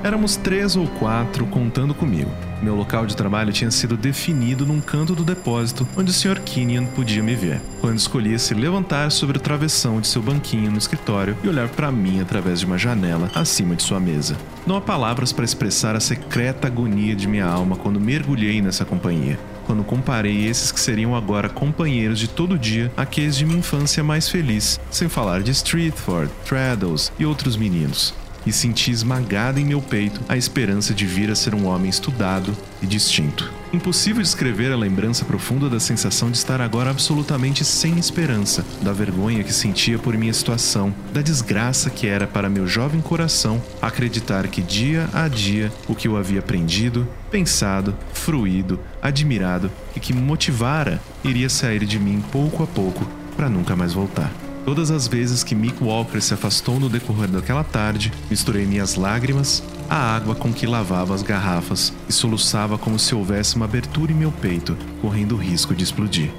Éramos 0.03 0.35
três 0.35 0.75
ou 0.75 0.85
quatro 0.99 1.47
contando 1.47 1.95
comigo. 1.95 2.29
Meu 2.61 2.75
local 2.75 3.05
de 3.05 3.15
trabalho 3.15 3.53
tinha 3.53 3.71
sido 3.71 3.95
definido 3.95 4.65
num 4.65 4.81
canto 4.81 5.15
do 5.15 5.23
depósito 5.23 5.87
onde 5.97 6.11
o 6.11 6.13
Sr. 6.13 6.41
Kenyon 6.41 6.85
podia 6.87 7.23
me 7.23 7.33
ver, 7.33 7.61
quando 7.79 7.97
escolhia 7.97 8.37
se 8.37 8.53
levantar 8.53 9.09
sobre 9.09 9.37
o 9.37 9.41
travessão 9.41 10.01
de 10.01 10.07
seu 10.07 10.21
banquinho 10.21 10.69
no 10.69 10.77
escritório 10.77 11.35
e 11.41 11.47
olhar 11.47 11.69
para 11.69 11.91
mim 11.91 12.19
através 12.19 12.59
de 12.59 12.65
uma 12.65 12.77
janela 12.77 13.31
acima 13.33 13.73
de 13.73 13.83
sua 13.83 14.01
mesa. 14.01 14.37
Não 14.67 14.75
há 14.75 14.81
palavras 14.81 15.31
para 15.31 15.45
expressar 15.45 15.95
a 15.95 16.01
secreta 16.01 16.67
agonia 16.67 17.15
de 17.15 17.27
minha 17.27 17.45
alma 17.45 17.77
quando 17.77 18.01
mergulhei 18.01 18.61
nessa 18.61 18.83
companhia 18.83 19.39
quando 19.65 19.83
comparei 19.83 20.45
esses 20.45 20.71
que 20.71 20.79
seriam 20.79 21.15
agora 21.15 21.49
companheiros 21.49 22.19
de 22.19 22.27
todo 22.27 22.57
dia 22.57 22.91
àqueles 22.95 23.35
de 23.35 23.45
minha 23.45 23.59
infância 23.59 24.03
mais 24.03 24.29
feliz, 24.29 24.79
sem 24.89 25.09
falar 25.09 25.41
de 25.41 25.51
Streetford, 25.51 26.31
Traddles 26.45 27.11
e 27.19 27.25
outros 27.25 27.57
meninos 27.57 28.13
e 28.45 28.51
senti 28.51 28.91
esmagada 28.91 29.59
em 29.59 29.65
meu 29.65 29.81
peito 29.81 30.21
a 30.29 30.37
esperança 30.37 30.93
de 30.93 31.05
vir 31.05 31.31
a 31.31 31.35
ser 31.35 31.55
um 31.55 31.65
homem 31.65 31.89
estudado 31.89 32.55
e 32.81 32.85
distinto. 32.85 33.51
Impossível 33.75 34.23
descrever 34.23 34.71
a 34.71 34.77
lembrança 34.77 35.25
profunda 35.25 35.69
da 35.69 35.81
sensação 35.81 36.31
de 36.31 36.37
estar 36.37 36.61
agora 36.61 36.89
absolutamente 36.89 37.65
sem 37.65 37.99
esperança, 37.99 38.63
da 38.81 38.93
vergonha 38.93 39.43
que 39.43 39.51
sentia 39.51 39.99
por 39.99 40.17
minha 40.17 40.31
situação, 40.31 40.95
da 41.11 41.21
desgraça 41.21 41.89
que 41.89 42.07
era 42.07 42.25
para 42.25 42.49
meu 42.49 42.65
jovem 42.65 43.01
coração 43.01 43.61
acreditar 43.81 44.47
que 44.47 44.61
dia 44.61 45.09
a 45.13 45.27
dia 45.27 45.73
o 45.89 45.93
que 45.93 46.07
eu 46.07 46.15
havia 46.15 46.39
aprendido, 46.39 47.05
pensado, 47.29 47.93
fruído, 48.13 48.79
admirado 49.01 49.69
e 49.93 49.99
que 49.99 50.13
me 50.13 50.21
motivara 50.21 51.01
iria 51.21 51.49
sair 51.49 51.85
de 51.85 51.99
mim 51.99 52.23
pouco 52.31 52.63
a 52.63 52.67
pouco 52.67 53.05
para 53.35 53.49
nunca 53.49 53.75
mais 53.75 53.91
voltar. 53.91 54.44
Todas 54.65 54.89
as 54.89 55.07
vezes 55.07 55.43
que 55.43 55.53
Mick 55.53 55.81
Walker 55.83 56.19
se 56.19 56.33
afastou 56.33 56.79
no 56.79 56.89
decorrer 56.89 57.29
daquela 57.29 57.63
tarde, 57.63 58.11
misturei 58.31 58.65
minhas 58.65 58.95
lágrimas 58.95 59.61
à 59.87 60.15
água 60.15 60.33
com 60.33 60.51
que 60.51 60.65
lavava 60.65 61.13
as 61.13 61.21
garrafas 61.21 61.93
e 62.09 62.11
soluçava 62.11 62.75
como 62.75 62.97
se 62.97 63.13
houvesse 63.13 63.55
uma 63.55 63.65
abertura 63.65 64.11
em 64.11 64.15
meu 64.15 64.31
peito, 64.31 64.75
correndo 65.01 65.35
o 65.35 65.37
risco 65.37 65.75
de 65.75 65.83
explodir. 65.83 66.31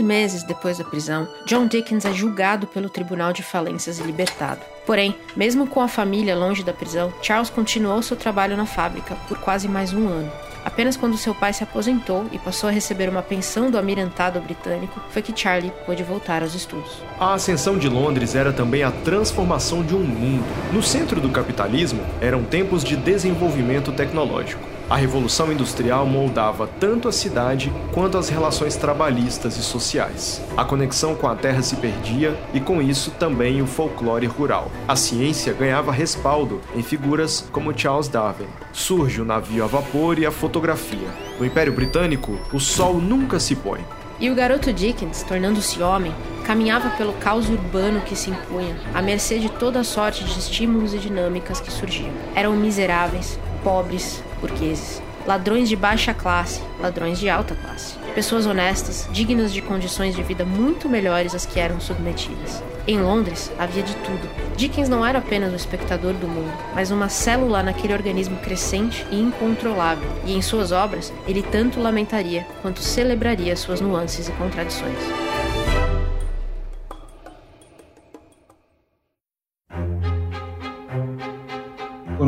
Três 0.00 0.08
meses 0.08 0.42
depois 0.42 0.78
da 0.78 0.84
prisão, 0.84 1.28
John 1.44 1.66
Dickens 1.66 2.06
é 2.06 2.12
julgado 2.14 2.66
pelo 2.66 2.88
Tribunal 2.88 3.34
de 3.34 3.42
Falências 3.42 3.98
e 3.98 4.02
libertado. 4.02 4.60
Porém, 4.86 5.14
mesmo 5.36 5.66
com 5.66 5.82
a 5.82 5.88
família 5.88 6.34
longe 6.34 6.64
da 6.64 6.72
prisão, 6.72 7.12
Charles 7.20 7.50
continuou 7.50 8.00
seu 8.00 8.16
trabalho 8.16 8.56
na 8.56 8.64
fábrica 8.64 9.14
por 9.28 9.38
quase 9.38 9.68
mais 9.68 9.92
um 9.92 10.08
ano. 10.08 10.32
Apenas 10.64 10.96
quando 10.96 11.18
seu 11.18 11.34
pai 11.34 11.52
se 11.52 11.62
aposentou 11.62 12.24
e 12.32 12.38
passou 12.38 12.70
a 12.70 12.72
receber 12.72 13.10
uma 13.10 13.20
pensão 13.20 13.70
do 13.70 13.76
almirantado 13.76 14.40
britânico 14.40 14.98
foi 15.10 15.20
que 15.20 15.38
Charlie 15.38 15.72
pôde 15.84 16.02
voltar 16.02 16.42
aos 16.42 16.54
estudos. 16.54 17.02
A 17.18 17.34
ascensão 17.34 17.76
de 17.76 17.88
Londres 17.88 18.34
era 18.34 18.54
também 18.54 18.82
a 18.82 18.90
transformação 18.90 19.82
de 19.82 19.94
um 19.94 20.00
mundo. 20.00 20.46
No 20.72 20.82
centro 20.82 21.20
do 21.20 21.28
capitalismo 21.28 22.00
eram 22.22 22.42
tempos 22.42 22.82
de 22.82 22.96
desenvolvimento 22.96 23.92
tecnológico. 23.92 24.79
A 24.90 24.96
Revolução 24.96 25.52
Industrial 25.52 26.04
moldava 26.04 26.66
tanto 26.66 27.06
a 27.06 27.12
cidade 27.12 27.72
quanto 27.92 28.18
as 28.18 28.28
relações 28.28 28.74
trabalhistas 28.74 29.56
e 29.56 29.62
sociais. 29.62 30.42
A 30.56 30.64
conexão 30.64 31.14
com 31.14 31.28
a 31.28 31.36
terra 31.36 31.62
se 31.62 31.76
perdia 31.76 32.36
e, 32.52 32.58
com 32.58 32.82
isso, 32.82 33.12
também 33.12 33.62
o 33.62 33.68
folclore 33.68 34.26
rural. 34.26 34.68
A 34.88 34.96
ciência 34.96 35.52
ganhava 35.52 35.92
respaldo 35.92 36.60
em 36.74 36.82
figuras 36.82 37.48
como 37.52 37.72
Charles 37.78 38.08
Darwin. 38.08 38.48
Surge 38.72 39.20
o 39.20 39.24
navio 39.24 39.62
a 39.62 39.68
vapor 39.68 40.18
e 40.18 40.26
a 40.26 40.32
fotografia. 40.32 41.08
No 41.38 41.46
Império 41.46 41.72
Britânico, 41.72 42.36
o 42.52 42.58
sol 42.58 42.94
nunca 42.94 43.38
se 43.38 43.54
põe. 43.54 43.84
E 44.18 44.28
o 44.28 44.34
garoto 44.34 44.72
Dickens, 44.72 45.22
tornando-se 45.22 45.80
homem, 45.80 46.12
caminhava 46.44 46.90
pelo 46.96 47.12
caos 47.12 47.48
urbano 47.48 48.00
que 48.00 48.16
se 48.16 48.30
impunha, 48.30 48.76
à 48.92 49.00
mercê 49.00 49.38
de 49.38 49.50
toda 49.52 49.84
sorte 49.84 50.24
de 50.24 50.36
estímulos 50.36 50.92
e 50.92 50.98
dinâmicas 50.98 51.60
que 51.60 51.72
surgiam. 51.72 52.10
Eram 52.34 52.56
miseráveis, 52.56 53.38
pobres, 53.62 54.20
burgueses, 54.40 55.02
ladrões 55.26 55.68
de 55.68 55.76
baixa 55.76 56.14
classe, 56.14 56.60
ladrões 56.80 57.18
de 57.18 57.28
alta 57.28 57.54
classe, 57.54 57.96
pessoas 58.14 58.46
honestas, 58.46 59.08
dignas 59.12 59.52
de 59.52 59.60
condições 59.60 60.14
de 60.14 60.22
vida 60.22 60.44
muito 60.44 60.88
melhores 60.88 61.34
às 61.34 61.46
que 61.46 61.60
eram 61.60 61.80
submetidas. 61.80 62.62
Em 62.86 63.00
Londres 63.00 63.52
havia 63.58 63.82
de 63.82 63.94
tudo. 63.96 64.28
Dickens 64.56 64.88
não 64.88 65.04
era 65.04 65.18
apenas 65.18 65.52
um 65.52 65.56
espectador 65.56 66.14
do 66.14 66.26
mundo, 66.26 66.52
mas 66.74 66.90
uma 66.90 67.08
célula 67.08 67.62
naquele 67.62 67.92
organismo 67.92 68.36
crescente 68.38 69.06
e 69.10 69.20
incontrolável, 69.20 70.10
e 70.24 70.32
em 70.32 70.42
suas 70.42 70.72
obras 70.72 71.12
ele 71.26 71.42
tanto 71.42 71.80
lamentaria 71.80 72.46
quanto 72.62 72.80
celebraria 72.80 73.54
suas 73.54 73.80
nuances 73.80 74.28
e 74.28 74.32
contradições. 74.32 75.29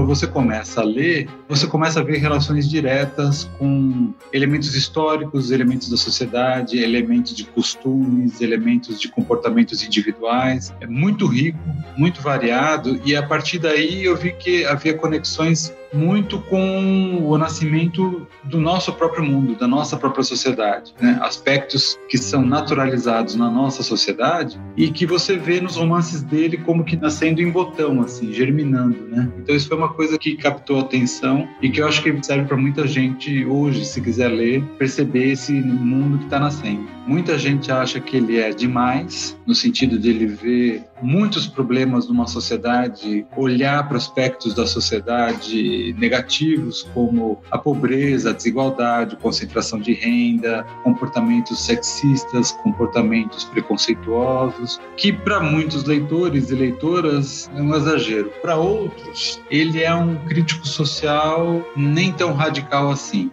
Quando 0.03 0.17
você 0.17 0.27
começa 0.27 0.81
a 0.81 0.85
ler, 0.85 1.29
você 1.49 1.65
começa 1.65 2.01
a 2.01 2.03
ver 2.03 2.19
relações 2.19 2.69
diretas 2.69 3.49
com 3.57 4.13
elementos 4.33 4.75
históricos, 4.75 5.53
elementos 5.53 5.89
da 5.89 5.97
sociedade, 5.97 6.77
elementos 6.83 7.37
de 7.37 7.45
costumes, 7.45 8.41
elementos 8.41 9.01
de 9.01 9.09
comportamentos 9.09 9.85
individuais. 9.85 10.75
É 10.81 10.89
muito 10.89 11.27
rico, 11.27 11.59
muito 11.97 12.21
variado, 12.21 13.01
e 13.05 13.15
a 13.15 13.23
partir 13.23 13.61
daí 13.61 14.05
eu 14.05 14.17
vi 14.17 14.33
que 14.33 14.65
havia 14.65 14.95
conexões 14.95 15.73
muito 15.93 16.41
com 16.41 17.23
o 17.23 17.37
nascimento 17.37 18.27
do 18.45 18.59
nosso 18.59 18.93
próprio 18.95 19.23
mundo, 19.23 19.55
da 19.55 19.69
nossa 19.69 19.97
própria 19.97 20.25
sociedade, 20.25 20.95
né? 20.99 21.19
aspectos 21.23 21.99
que 22.09 22.17
são 22.17 22.43
naturalizados 22.45 23.35
na 23.35 23.51
nossa 23.51 23.83
sociedade 23.83 24.59
e 24.77 24.91
que 24.91 25.05
você 25.05 25.37
vê 25.37 25.61
nos 25.61 25.77
romances 25.77 26.23
dele 26.23 26.57
como 26.57 26.85
que 26.85 26.97
nascendo 26.97 27.43
em 27.43 27.51
botão, 27.51 28.01
assim, 28.01 28.33
germinando, 28.33 29.07
né? 29.09 29.31
Então 29.39 29.55
isso 29.55 29.69
foi 29.69 29.77
uma 29.77 29.92
coisa 29.93 30.19
que 30.19 30.37
captou 30.37 30.81
atenção 30.81 31.49
e 31.61 31.71
que 31.71 31.81
eu 31.81 31.87
acho 31.87 32.03
que 32.03 32.13
serve 32.25 32.47
para 32.47 32.57
muita 32.57 32.87
gente 32.87 33.45
hoje, 33.45 33.85
se 33.85 34.01
quiser 34.01 34.29
ler, 34.29 34.63
perceber 34.79 35.33
esse 35.33 35.53
mundo 35.53 36.19
que 36.19 36.25
está 36.25 36.39
nascendo. 36.39 36.87
Muita 37.07 37.37
gente 37.37 37.71
acha 37.71 38.01
que 38.01 38.17
ele 38.17 38.39
é 38.39 38.51
demais, 38.51 39.37
no 39.47 39.55
sentido 39.55 39.99
de 39.99 40.11
ele 40.11 40.27
ver 40.27 40.85
muitos 41.03 41.49
problemas 41.49 42.09
numa 42.09 42.29
sociedade, 42.29 43.27
olhar 43.37 43.87
para 43.89 43.97
aspectos 43.97 44.55
da 44.55 44.67
sociedade 44.67 45.95
negativos 45.99 46.89
como 46.95 47.43
a 47.51 47.59
pobreza, 47.59 48.31
a 48.31 48.33
desigualdade, 48.33 49.17
concentração 49.17 49.81
de 49.81 49.93
renda, 49.93 50.65
comportamentos 50.85 51.65
sexistas, 51.65 52.53
comportamentos 52.63 53.45
preconceituosos, 53.45 54.81
que 54.97 55.13
para 55.13 55.41
muitos 55.41 55.85
leitores 55.85 56.51
e 56.51 56.55
leitoras 56.55 57.51
é 57.55 57.61
um 57.61 57.75
exagero. 57.75 58.33
Para 58.41 58.57
outros, 58.57 59.41
ele 59.51 59.82
é 59.83 59.95
um 59.95 60.17
crítico 60.27 60.67
social 60.67 61.65
nem 61.77 62.12
tão 62.12 62.33
radical 62.33 62.91
assim. 62.91 63.31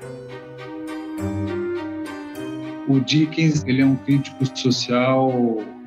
O 2.88 3.00
Dickens 3.00 3.63
ele 3.68 3.82
é 3.82 3.86
um 3.86 3.96
crítico 3.96 4.46
social 4.58 5.32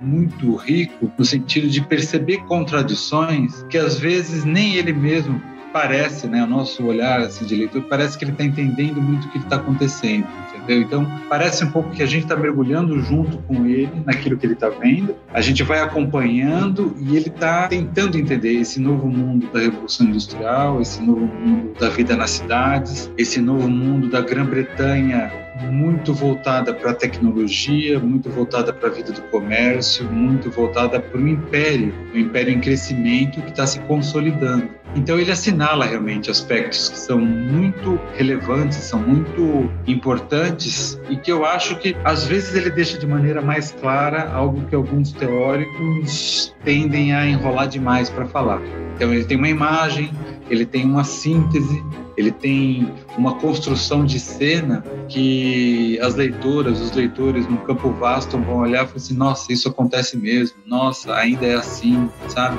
muito 0.00 0.54
rico 0.56 1.10
no 1.18 1.24
sentido 1.24 1.68
de 1.68 1.80
perceber 1.80 2.38
contradições 2.46 3.64
que 3.68 3.78
às 3.78 3.98
vezes 3.98 4.44
nem 4.44 4.74
ele 4.74 4.92
mesmo 4.92 5.40
parece, 5.72 6.26
né, 6.26 6.42
o 6.42 6.46
nosso 6.46 6.84
olhar 6.84 7.20
assim, 7.20 7.44
de 7.44 7.54
leitor 7.54 7.82
parece 7.82 8.18
que 8.18 8.24
ele 8.24 8.32
está 8.32 8.44
entendendo 8.44 9.00
muito 9.00 9.26
o 9.26 9.30
que 9.30 9.38
está 9.38 9.56
acontecendo, 9.56 10.26
entendeu? 10.54 10.82
Então 10.82 11.20
parece 11.28 11.64
um 11.64 11.70
pouco 11.70 11.90
que 11.90 12.02
a 12.02 12.06
gente 12.06 12.24
está 12.24 12.36
mergulhando 12.36 13.00
junto 13.00 13.38
com 13.38 13.66
ele 13.66 13.90
naquilo 14.04 14.36
que 14.36 14.46
ele 14.46 14.54
está 14.54 14.68
vendo, 14.68 15.14
a 15.32 15.40
gente 15.40 15.62
vai 15.62 15.80
acompanhando 15.80 16.94
e 17.00 17.16
ele 17.16 17.28
está 17.28 17.68
tentando 17.68 18.18
entender 18.18 18.52
esse 18.60 18.80
novo 18.80 19.08
mundo 19.08 19.48
da 19.52 19.60
revolução 19.60 20.06
industrial, 20.06 20.80
esse 20.80 21.02
novo 21.02 21.26
mundo 21.26 21.72
da 21.78 21.88
vida 21.88 22.16
nas 22.16 22.30
cidades, 22.30 23.10
esse 23.16 23.40
novo 23.40 23.68
mundo 23.68 24.08
da 24.08 24.20
Grã-Bretanha 24.20 25.42
muito 25.70 26.14
voltada 26.14 26.72
para 26.72 26.90
a 26.90 26.94
tecnologia, 26.94 27.98
muito 27.98 28.30
voltada 28.30 28.72
para 28.72 28.88
a 28.88 28.92
vida 28.92 29.12
do 29.12 29.22
comércio, 29.22 30.10
muito 30.10 30.50
voltada 30.50 30.98
para 30.98 31.20
o 31.20 31.28
império, 31.28 31.94
o 32.14 32.18
império 32.18 32.52
em 32.52 32.60
crescimento 32.60 33.40
que 33.42 33.50
está 33.50 33.66
se 33.66 33.78
consolidando. 33.80 34.81
Então 34.94 35.18
ele 35.18 35.30
assinala 35.30 35.86
realmente 35.86 36.30
aspectos 36.30 36.90
que 36.90 36.98
são 36.98 37.18
muito 37.18 37.98
relevantes, 38.14 38.76
são 38.76 39.00
muito 39.00 39.70
importantes 39.86 41.00
e 41.08 41.16
que 41.16 41.32
eu 41.32 41.46
acho 41.46 41.76
que 41.76 41.96
às 42.04 42.26
vezes 42.26 42.54
ele 42.54 42.70
deixa 42.70 42.98
de 42.98 43.06
maneira 43.06 43.40
mais 43.40 43.72
clara 43.72 44.30
algo 44.30 44.66
que 44.66 44.74
alguns 44.74 45.12
teóricos 45.12 46.54
tendem 46.62 47.14
a 47.14 47.26
enrolar 47.26 47.68
demais 47.68 48.10
para 48.10 48.26
falar. 48.26 48.60
Então 48.94 49.12
ele 49.14 49.24
tem 49.24 49.38
uma 49.38 49.48
imagem, 49.48 50.10
ele 50.50 50.66
tem 50.66 50.84
uma 50.84 51.04
síntese, 51.04 51.82
ele 52.14 52.30
tem 52.30 52.92
uma 53.16 53.36
construção 53.36 54.04
de 54.04 54.20
cena 54.20 54.84
que 55.08 55.98
as 56.00 56.14
leitoras, 56.14 56.80
os 56.80 56.92
leitores 56.92 57.48
no 57.48 57.56
campo 57.58 57.90
vasto 57.92 58.36
vão 58.38 58.58
olhar 58.58 58.84
e 58.84 58.86
falar 58.86 58.96
assim: 58.96 59.14
nossa, 59.14 59.52
isso 59.52 59.68
acontece 59.68 60.18
mesmo, 60.18 60.58
nossa, 60.66 61.14
ainda 61.14 61.46
é 61.46 61.54
assim, 61.54 62.10
sabe? 62.28 62.58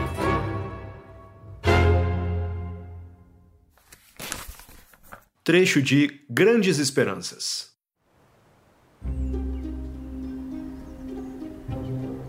Trecho 5.45 5.81
de 5.81 6.21
Grandes 6.29 6.79
Esperanças. 6.79 7.67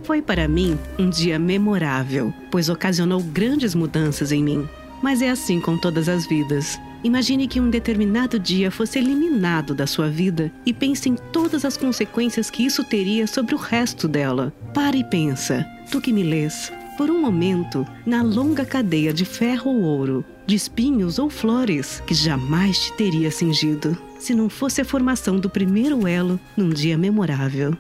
Foi 0.03 0.21
para 0.21 0.49
mim 0.49 0.77
um 0.99 1.09
dia 1.09 1.39
memorável, 1.39 2.35
pois 2.51 2.69
ocasionou 2.69 3.23
grandes 3.23 3.73
mudanças 3.73 4.33
em 4.33 4.43
mim. 4.43 4.69
Mas 5.01 5.23
é 5.23 5.31
assim 5.31 5.61
com 5.61 5.79
todas 5.79 6.09
as 6.09 6.27
vidas. 6.27 6.77
Imagine 7.05 7.47
que 7.47 7.61
um 7.61 7.71
determinado 7.71 8.37
dia 8.37 8.69
fosse 8.69 8.99
eliminado 8.99 9.77
da 9.77 9.87
sua 9.87 10.11
vida 10.11 10.53
e 10.67 10.73
pense 10.73 11.09
em 11.09 11.15
todas 11.15 11.65
as 11.65 11.77
consequências 11.77 12.51
que 12.51 12.67
isso 12.67 12.83
teria 12.83 13.29
sobre 13.29 13.55
o 13.55 13.59
resto 13.59 14.09
dela. 14.09 14.53
Pare 14.75 14.99
e 14.99 15.05
pensa, 15.05 15.65
tu 15.89 16.01
que 16.01 16.13
me 16.13 16.25
lês, 16.25 16.73
por 16.97 17.11
um 17.11 17.21
momento, 17.21 17.87
na 18.07 18.23
longa 18.23 18.65
cadeia 18.65 19.13
de 19.13 19.25
ferro 19.25 19.71
ou 19.71 19.83
ouro, 19.83 20.25
de 20.47 20.55
espinhos 20.55 21.19
ou 21.19 21.29
flores 21.29 22.03
que 22.07 22.15
jamais 22.15 22.79
te 22.79 22.93
teria 22.95 23.31
cingido, 23.31 23.97
se 24.19 24.35
não 24.35 24.49
fosse 24.49 24.81
a 24.81 24.85
formação 24.85 25.37
do 25.37 25.51
primeiro 25.51 26.07
elo 26.07 26.39
num 26.57 26.71
dia 26.71 26.97
memorável. 26.97 27.77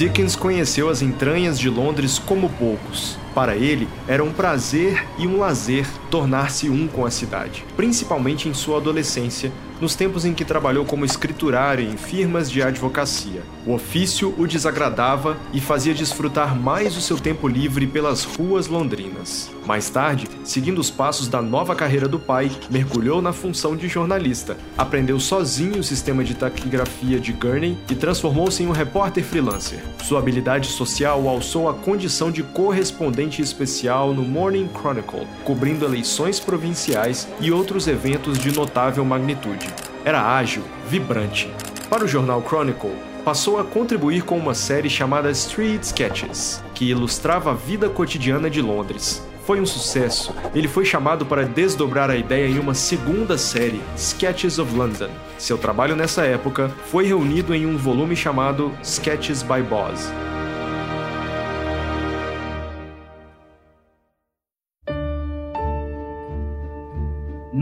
Dickens 0.00 0.34
conheceu 0.34 0.88
as 0.88 1.02
entranhas 1.02 1.58
de 1.58 1.68
Londres 1.68 2.18
como 2.18 2.48
poucos. 2.48 3.18
Para 3.34 3.56
ele, 3.56 3.88
era 4.08 4.24
um 4.24 4.32
prazer 4.32 5.06
e 5.16 5.26
um 5.26 5.38
lazer 5.38 5.86
tornar-se 6.10 6.68
um 6.68 6.88
com 6.88 7.06
a 7.06 7.10
cidade, 7.10 7.64
principalmente 7.76 8.48
em 8.48 8.54
sua 8.54 8.78
adolescência, 8.78 9.52
nos 9.80 9.94
tempos 9.94 10.26
em 10.26 10.34
que 10.34 10.44
trabalhou 10.44 10.84
como 10.84 11.06
escriturário 11.06 11.88
em 11.88 11.96
firmas 11.96 12.50
de 12.50 12.62
advocacia. 12.62 13.42
O 13.66 13.72
ofício 13.72 14.34
o 14.36 14.46
desagradava 14.46 15.38
e 15.54 15.60
fazia 15.60 15.94
desfrutar 15.94 16.54
mais 16.54 16.96
o 16.96 17.00
seu 17.00 17.18
tempo 17.18 17.48
livre 17.48 17.86
pelas 17.86 18.24
ruas 18.24 18.66
londrinas. 18.66 19.50
Mais 19.66 19.88
tarde, 19.88 20.28
seguindo 20.44 20.80
os 20.80 20.90
passos 20.90 21.28
da 21.28 21.40
nova 21.40 21.74
carreira 21.74 22.08
do 22.08 22.18
pai, 22.18 22.50
mergulhou 22.68 23.22
na 23.22 23.32
função 23.32 23.74
de 23.74 23.88
jornalista, 23.88 24.56
aprendeu 24.76 25.18
sozinho 25.18 25.78
o 25.78 25.84
sistema 25.84 26.22
de 26.24 26.34
taquigrafia 26.34 27.18
de 27.18 27.32
Gurney 27.32 27.78
e 27.88 27.94
transformou-se 27.94 28.62
em 28.62 28.66
um 28.66 28.72
repórter 28.72 29.24
freelancer. 29.24 29.80
Sua 30.02 30.18
habilidade 30.18 30.66
social 30.68 31.26
alçou 31.26 31.68
à 31.68 31.74
condição 31.74 32.30
de 32.30 32.42
correspondente 32.42 33.19
especial 33.28 34.14
no 34.14 34.22
Morning 34.22 34.68
Chronicle, 34.72 35.26
cobrindo 35.44 35.84
eleições 35.84 36.40
provinciais 36.40 37.28
e 37.40 37.50
outros 37.52 37.86
eventos 37.86 38.38
de 38.38 38.50
notável 38.52 39.04
magnitude. 39.04 39.68
Era 40.04 40.36
ágil, 40.36 40.62
vibrante. 40.88 41.52
Para 41.90 42.04
o 42.04 42.08
jornal 42.08 42.42
Chronicle, 42.42 42.94
passou 43.24 43.58
a 43.58 43.64
contribuir 43.64 44.22
com 44.22 44.38
uma 44.38 44.54
série 44.54 44.88
chamada 44.88 45.30
Street 45.30 45.82
Sketches, 45.82 46.62
que 46.74 46.86
ilustrava 46.86 47.50
a 47.50 47.54
vida 47.54 47.88
cotidiana 47.88 48.48
de 48.48 48.62
Londres. 48.62 49.22
Foi 49.44 49.60
um 49.60 49.66
sucesso. 49.66 50.34
Ele 50.54 50.68
foi 50.68 50.84
chamado 50.84 51.26
para 51.26 51.44
desdobrar 51.44 52.10
a 52.10 52.16
ideia 52.16 52.46
em 52.46 52.58
uma 52.58 52.74
segunda 52.74 53.36
série, 53.36 53.80
Sketches 53.96 54.58
of 54.58 54.74
London. 54.74 55.10
Seu 55.38 55.58
trabalho 55.58 55.96
nessa 55.96 56.22
época 56.22 56.70
foi 56.86 57.06
reunido 57.06 57.54
em 57.54 57.66
um 57.66 57.76
volume 57.76 58.14
chamado 58.14 58.72
Sketches 58.82 59.42
by 59.42 59.62
Boz. 59.62 60.12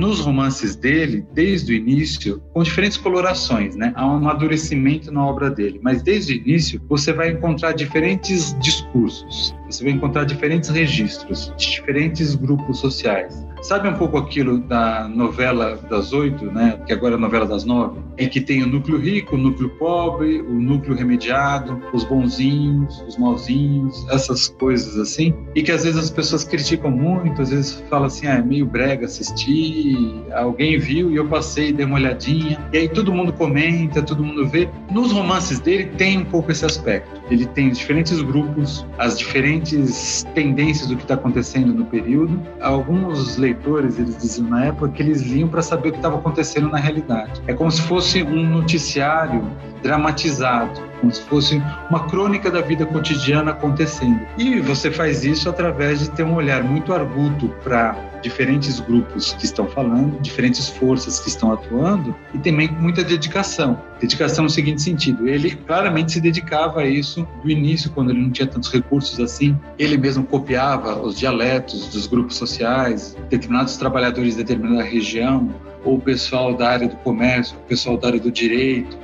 Nos 0.08 0.20
romances 0.20 0.74
dele, 0.74 1.26
desde 1.34 1.72
o 1.72 1.76
início, 1.76 2.42
com 2.52 2.62
diferentes 2.62 2.96
colorações, 2.96 3.76
né? 3.76 3.92
Há 3.94 4.06
um 4.06 4.16
amadurecimento 4.16 5.12
na 5.12 5.24
obra 5.26 5.50
dele, 5.50 5.78
mas 5.82 6.02
desde 6.02 6.32
o 6.32 6.36
início 6.36 6.80
você 6.88 7.12
vai 7.12 7.30
encontrar 7.32 7.72
diferentes 7.72 8.56
discursos, 8.58 9.54
você 9.68 9.84
vai 9.84 9.92
encontrar 9.92 10.24
diferentes 10.24 10.70
registros, 10.70 11.52
de 11.56 11.70
diferentes 11.70 12.34
grupos 12.34 12.78
sociais. 12.78 13.46
Sabe 13.62 13.88
um 13.88 13.94
pouco 13.94 14.16
aquilo 14.16 14.58
da 14.58 15.08
novela 15.08 15.76
das 15.90 16.12
oito, 16.12 16.46
né? 16.46 16.78
Que 16.86 16.92
agora 16.92 17.14
é 17.14 17.18
a 17.18 17.20
novela 17.20 17.44
das 17.44 17.64
nove, 17.64 18.00
em 18.16 18.28
que 18.28 18.40
tem 18.40 18.62
o 18.62 18.66
núcleo 18.66 18.98
rico, 18.98 19.34
o 19.34 19.38
núcleo 19.38 19.68
pobre, 19.70 20.40
o 20.40 20.54
núcleo 20.54 20.96
remediado, 20.96 21.80
os 21.92 22.04
bonzinhos, 22.04 23.02
os 23.06 23.16
malzinhos, 23.18 24.06
essas 24.10 24.48
coisas 24.48 24.96
assim, 24.96 25.34
e 25.54 25.62
que 25.62 25.72
às 25.72 25.84
vezes 25.84 25.98
as 25.98 26.10
pessoas 26.10 26.44
criticam 26.44 26.90
muito, 26.90 27.42
às 27.42 27.50
vezes 27.50 27.82
falam 27.90 28.06
assim, 28.06 28.26
ah, 28.26 28.34
é 28.34 28.42
meio 28.42 28.64
brega 28.64 29.06
assistir, 29.06 29.96
alguém 30.32 30.78
viu 30.78 31.10
e 31.10 31.16
eu 31.16 31.26
passei, 31.26 31.72
dei 31.72 31.84
uma 31.84 31.96
olhadinha, 31.96 32.58
e 32.72 32.78
aí 32.78 32.88
todo 32.88 33.12
mundo 33.12 33.32
comenta, 33.32 34.02
todo 34.02 34.22
mundo 34.22 34.46
vê. 34.48 34.68
Nos 34.90 35.12
romances 35.12 35.58
dele 35.58 35.86
tem 35.96 36.18
um 36.18 36.24
pouco 36.24 36.52
esse 36.52 36.64
aspecto. 36.64 37.17
Ele 37.30 37.46
tem 37.46 37.68
os 37.70 37.78
diferentes 37.78 38.20
grupos, 38.22 38.86
as 38.98 39.18
diferentes 39.18 40.26
tendências 40.34 40.88
do 40.88 40.96
que 40.96 41.02
está 41.02 41.14
acontecendo 41.14 41.72
no 41.72 41.84
período. 41.84 42.40
Alguns 42.60 43.36
leitores, 43.36 43.98
eles 43.98 44.16
diziam 44.16 44.48
na 44.48 44.66
época 44.66 44.88
que 44.90 45.02
eles 45.02 45.22
liam 45.22 45.48
para 45.48 45.62
saber 45.62 45.90
o 45.90 45.92
que 45.92 45.98
estava 45.98 46.16
acontecendo 46.16 46.68
na 46.68 46.78
realidade. 46.78 47.42
É 47.46 47.52
como 47.52 47.70
se 47.70 47.82
fosse 47.82 48.22
um 48.22 48.48
noticiário 48.48 49.42
dramatizado, 49.82 50.87
como 51.00 51.12
se 51.12 51.22
fosse 51.22 51.62
uma 51.88 52.06
crônica 52.06 52.50
da 52.50 52.60
vida 52.60 52.84
cotidiana 52.86 53.52
acontecendo. 53.52 54.20
E 54.36 54.60
você 54.60 54.90
faz 54.90 55.24
isso 55.24 55.48
através 55.48 56.00
de 56.00 56.10
ter 56.10 56.22
um 56.22 56.34
olhar 56.34 56.62
muito 56.62 56.92
arguto 56.92 57.48
para 57.62 57.96
diferentes 58.22 58.80
grupos 58.80 59.32
que 59.34 59.44
estão 59.44 59.66
falando, 59.68 60.20
diferentes 60.20 60.68
forças 60.68 61.20
que 61.20 61.28
estão 61.28 61.52
atuando 61.52 62.14
e 62.34 62.38
também 62.38 62.68
muita 62.68 63.02
dedicação. 63.04 63.80
Dedicação 64.00 64.44
no 64.44 64.50
seguinte 64.50 64.82
sentido, 64.82 65.28
ele 65.28 65.50
claramente 65.50 66.12
se 66.12 66.20
dedicava 66.20 66.80
a 66.80 66.86
isso 66.86 67.26
do 67.42 67.50
início, 67.50 67.90
quando 67.90 68.10
ele 68.10 68.20
não 68.20 68.30
tinha 68.30 68.46
tantos 68.46 68.72
recursos 68.72 69.18
assim. 69.20 69.56
Ele 69.78 69.96
mesmo 69.96 70.24
copiava 70.24 71.00
os 71.00 71.18
dialetos 71.18 71.88
dos 71.88 72.06
grupos 72.06 72.36
sociais, 72.36 73.16
determinados 73.28 73.76
trabalhadores 73.76 74.36
de 74.36 74.42
determinada 74.42 74.82
região, 74.82 75.52
ou 75.84 75.96
o 75.96 76.00
pessoal 76.00 76.54
da 76.54 76.68
área 76.70 76.88
do 76.88 76.96
comércio, 76.96 77.56
o 77.56 77.68
pessoal 77.68 77.96
da 77.96 78.08
área 78.08 78.20
do 78.20 78.30
direito, 78.30 78.98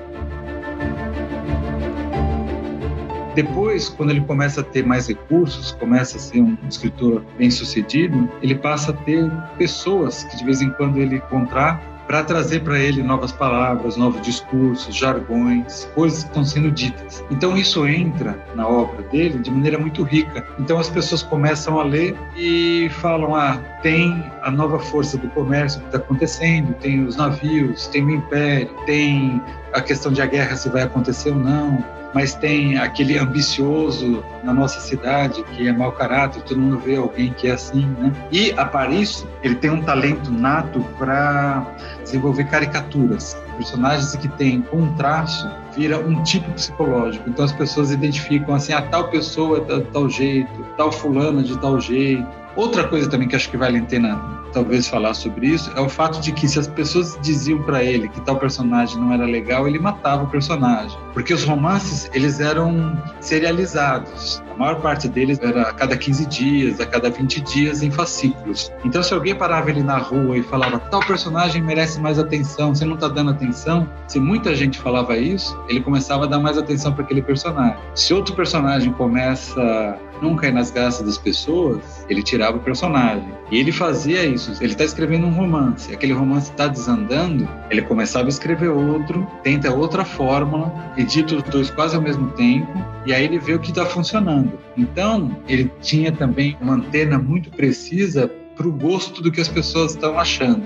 Depois, 3.34 3.88
quando 3.88 4.10
ele 4.10 4.20
começa 4.20 4.60
a 4.60 4.64
ter 4.64 4.84
mais 4.84 5.08
recursos, 5.08 5.72
começa 5.72 6.16
a 6.16 6.20
ser 6.20 6.40
um 6.40 6.56
escritor 6.68 7.22
bem 7.36 7.50
sucedido, 7.50 8.28
ele 8.40 8.54
passa 8.54 8.92
a 8.92 8.94
ter 8.94 9.30
pessoas 9.58 10.24
que 10.24 10.36
de 10.36 10.44
vez 10.44 10.62
em 10.62 10.70
quando 10.70 10.98
ele 10.98 11.16
encontrar 11.16 11.94
para 12.06 12.22
trazer 12.22 12.60
para 12.60 12.78
ele 12.78 13.02
novas 13.02 13.32
palavras, 13.32 13.96
novos 13.96 14.20
discursos, 14.22 14.94
jargões, 14.94 15.88
coisas 15.94 16.22
que 16.22 16.28
estão 16.28 16.44
sendo 16.44 16.70
ditas. 16.70 17.24
Então 17.30 17.56
isso 17.56 17.86
entra 17.86 18.38
na 18.54 18.68
obra 18.68 19.02
dele 19.04 19.38
de 19.38 19.50
maneira 19.50 19.78
muito 19.78 20.02
rica. 20.02 20.46
Então 20.58 20.78
as 20.78 20.88
pessoas 20.88 21.22
começam 21.22 21.78
a 21.80 21.82
ler 21.82 22.16
e 22.36 22.88
falam: 23.00 23.34
ah, 23.34 23.56
tem 23.82 24.22
a 24.42 24.50
nova 24.50 24.78
força 24.78 25.16
do 25.16 25.28
comércio 25.30 25.80
que 25.80 25.86
está 25.86 25.98
acontecendo, 25.98 26.74
tem 26.74 27.04
os 27.04 27.16
navios, 27.16 27.86
tem 27.88 28.04
o 28.04 28.10
império, 28.10 28.70
tem 28.86 29.40
a 29.74 29.80
questão 29.80 30.12
de 30.12 30.22
a 30.22 30.26
guerra 30.26 30.56
se 30.56 30.68
vai 30.68 30.82
acontecer 30.82 31.30
ou 31.30 31.36
não 31.36 31.84
mas 32.14 32.32
tem 32.32 32.78
aquele 32.78 33.18
ambicioso 33.18 34.24
na 34.44 34.54
nossa 34.54 34.80
cidade 34.80 35.42
que 35.42 35.66
é 35.66 35.72
mau 35.72 35.90
caráter, 35.90 36.42
todo 36.44 36.60
mundo 36.60 36.78
vê 36.78 36.96
alguém 36.96 37.32
que 37.32 37.48
é 37.48 37.50
assim, 37.50 37.84
né? 37.98 38.12
E 38.30 38.52
a 38.52 38.64
Paris, 38.64 39.26
ele 39.42 39.56
tem 39.56 39.70
um 39.70 39.82
talento 39.82 40.30
nato 40.30 40.80
para 40.96 41.66
desenvolver 42.04 42.44
caricaturas, 42.44 43.36
personagens 43.56 44.14
que 44.14 44.28
têm 44.28 44.64
traço 44.96 45.50
vira 45.76 45.98
um 45.98 46.22
tipo 46.22 46.48
psicológico. 46.52 47.28
Então 47.28 47.44
as 47.44 47.52
pessoas 47.52 47.90
identificam 47.90 48.54
assim, 48.54 48.72
a 48.72 48.78
ah, 48.78 48.82
tal 48.82 49.08
pessoa 49.08 49.58
é 49.68 49.78
de 49.80 49.84
tal 49.86 50.08
jeito, 50.08 50.64
tal 50.76 50.92
fulano 50.92 51.40
é 51.40 51.42
de 51.42 51.58
tal 51.58 51.80
jeito. 51.80 52.43
Outra 52.56 52.86
coisa 52.86 53.08
também 53.10 53.28
que 53.28 53.34
acho 53.34 53.50
que 53.50 53.56
vale 53.56 53.78
a 53.78 53.82
pena 53.82 54.44
talvez 54.52 54.86
falar 54.86 55.12
sobre 55.14 55.48
isso 55.48 55.70
é 55.74 55.80
o 55.80 55.88
fato 55.88 56.20
de 56.20 56.32
que 56.32 56.46
se 56.46 56.58
as 56.58 56.68
pessoas 56.68 57.18
diziam 57.20 57.60
para 57.62 57.82
ele 57.82 58.08
que 58.08 58.20
tal 58.20 58.36
personagem 58.36 58.98
não 58.98 59.12
era 59.12 59.26
legal, 59.26 59.66
ele 59.66 59.80
matava 59.80 60.22
o 60.22 60.26
personagem. 60.28 60.96
Porque 61.12 61.34
os 61.34 61.42
romances, 61.42 62.08
eles 62.14 62.38
eram 62.38 62.96
serializados. 63.20 64.42
A 64.54 64.56
maior 64.56 64.80
parte 64.80 65.08
deles 65.08 65.40
era 65.42 65.62
a 65.62 65.72
cada 65.72 65.96
15 65.96 66.26
dias, 66.26 66.80
a 66.80 66.86
cada 66.86 67.10
20 67.10 67.40
dias 67.40 67.82
em 67.82 67.90
fascículos. 67.90 68.72
Então 68.84 69.02
se 69.02 69.12
alguém 69.12 69.34
parava 69.34 69.68
ele 69.70 69.82
na 69.82 69.98
rua 69.98 70.38
e 70.38 70.42
falava 70.44 70.78
tal 70.78 71.00
personagem 71.00 71.60
merece 71.60 72.00
mais 72.00 72.18
atenção, 72.18 72.72
você 72.72 72.84
não 72.84 72.94
está 72.94 73.08
dando 73.08 73.32
atenção, 73.32 73.88
se 74.06 74.20
muita 74.20 74.54
gente 74.54 74.78
falava 74.78 75.16
isso, 75.16 75.58
ele 75.68 75.80
começava 75.80 76.24
a 76.24 76.26
dar 76.28 76.38
mais 76.38 76.56
atenção 76.56 76.92
para 76.92 77.02
aquele 77.02 77.22
personagem. 77.22 77.76
Se 77.96 78.14
outro 78.14 78.34
personagem 78.36 78.92
começa 78.92 79.98
não 80.24 80.36
cair 80.36 80.52
nas 80.52 80.70
graças 80.70 81.04
das 81.04 81.18
pessoas, 81.18 82.04
ele 82.08 82.22
tirava 82.22 82.56
o 82.56 82.60
personagem. 82.60 83.28
E 83.50 83.58
ele 83.58 83.70
fazia 83.70 84.24
isso. 84.24 84.52
Ele 84.60 84.72
está 84.72 84.84
escrevendo 84.84 85.26
um 85.26 85.30
romance, 85.30 85.92
aquele 85.92 86.12
romance 86.12 86.50
está 86.50 86.66
desandando, 86.66 87.48
ele 87.70 87.82
começava 87.82 88.26
a 88.26 88.28
escrever 88.28 88.68
outro, 88.68 89.26
tenta 89.42 89.72
outra 89.72 90.04
fórmula, 90.04 90.72
edita 90.96 91.36
os 91.36 91.42
dois 91.44 91.70
quase 91.70 91.94
ao 91.94 92.02
mesmo 92.02 92.30
tempo, 92.30 92.72
e 93.06 93.12
aí 93.12 93.24
ele 93.24 93.38
vê 93.38 93.54
o 93.54 93.58
que 93.58 93.70
está 93.70 93.84
funcionando. 93.84 94.58
Então, 94.76 95.36
ele 95.46 95.70
tinha 95.80 96.10
também 96.10 96.56
uma 96.60 96.74
antena 96.74 97.18
muito 97.18 97.50
precisa 97.50 98.30
para 98.56 98.66
o 98.66 98.72
gosto 98.72 99.22
do 99.22 99.30
que 99.30 99.40
as 99.40 99.48
pessoas 99.48 99.92
estão 99.92 100.18
achando. 100.18 100.64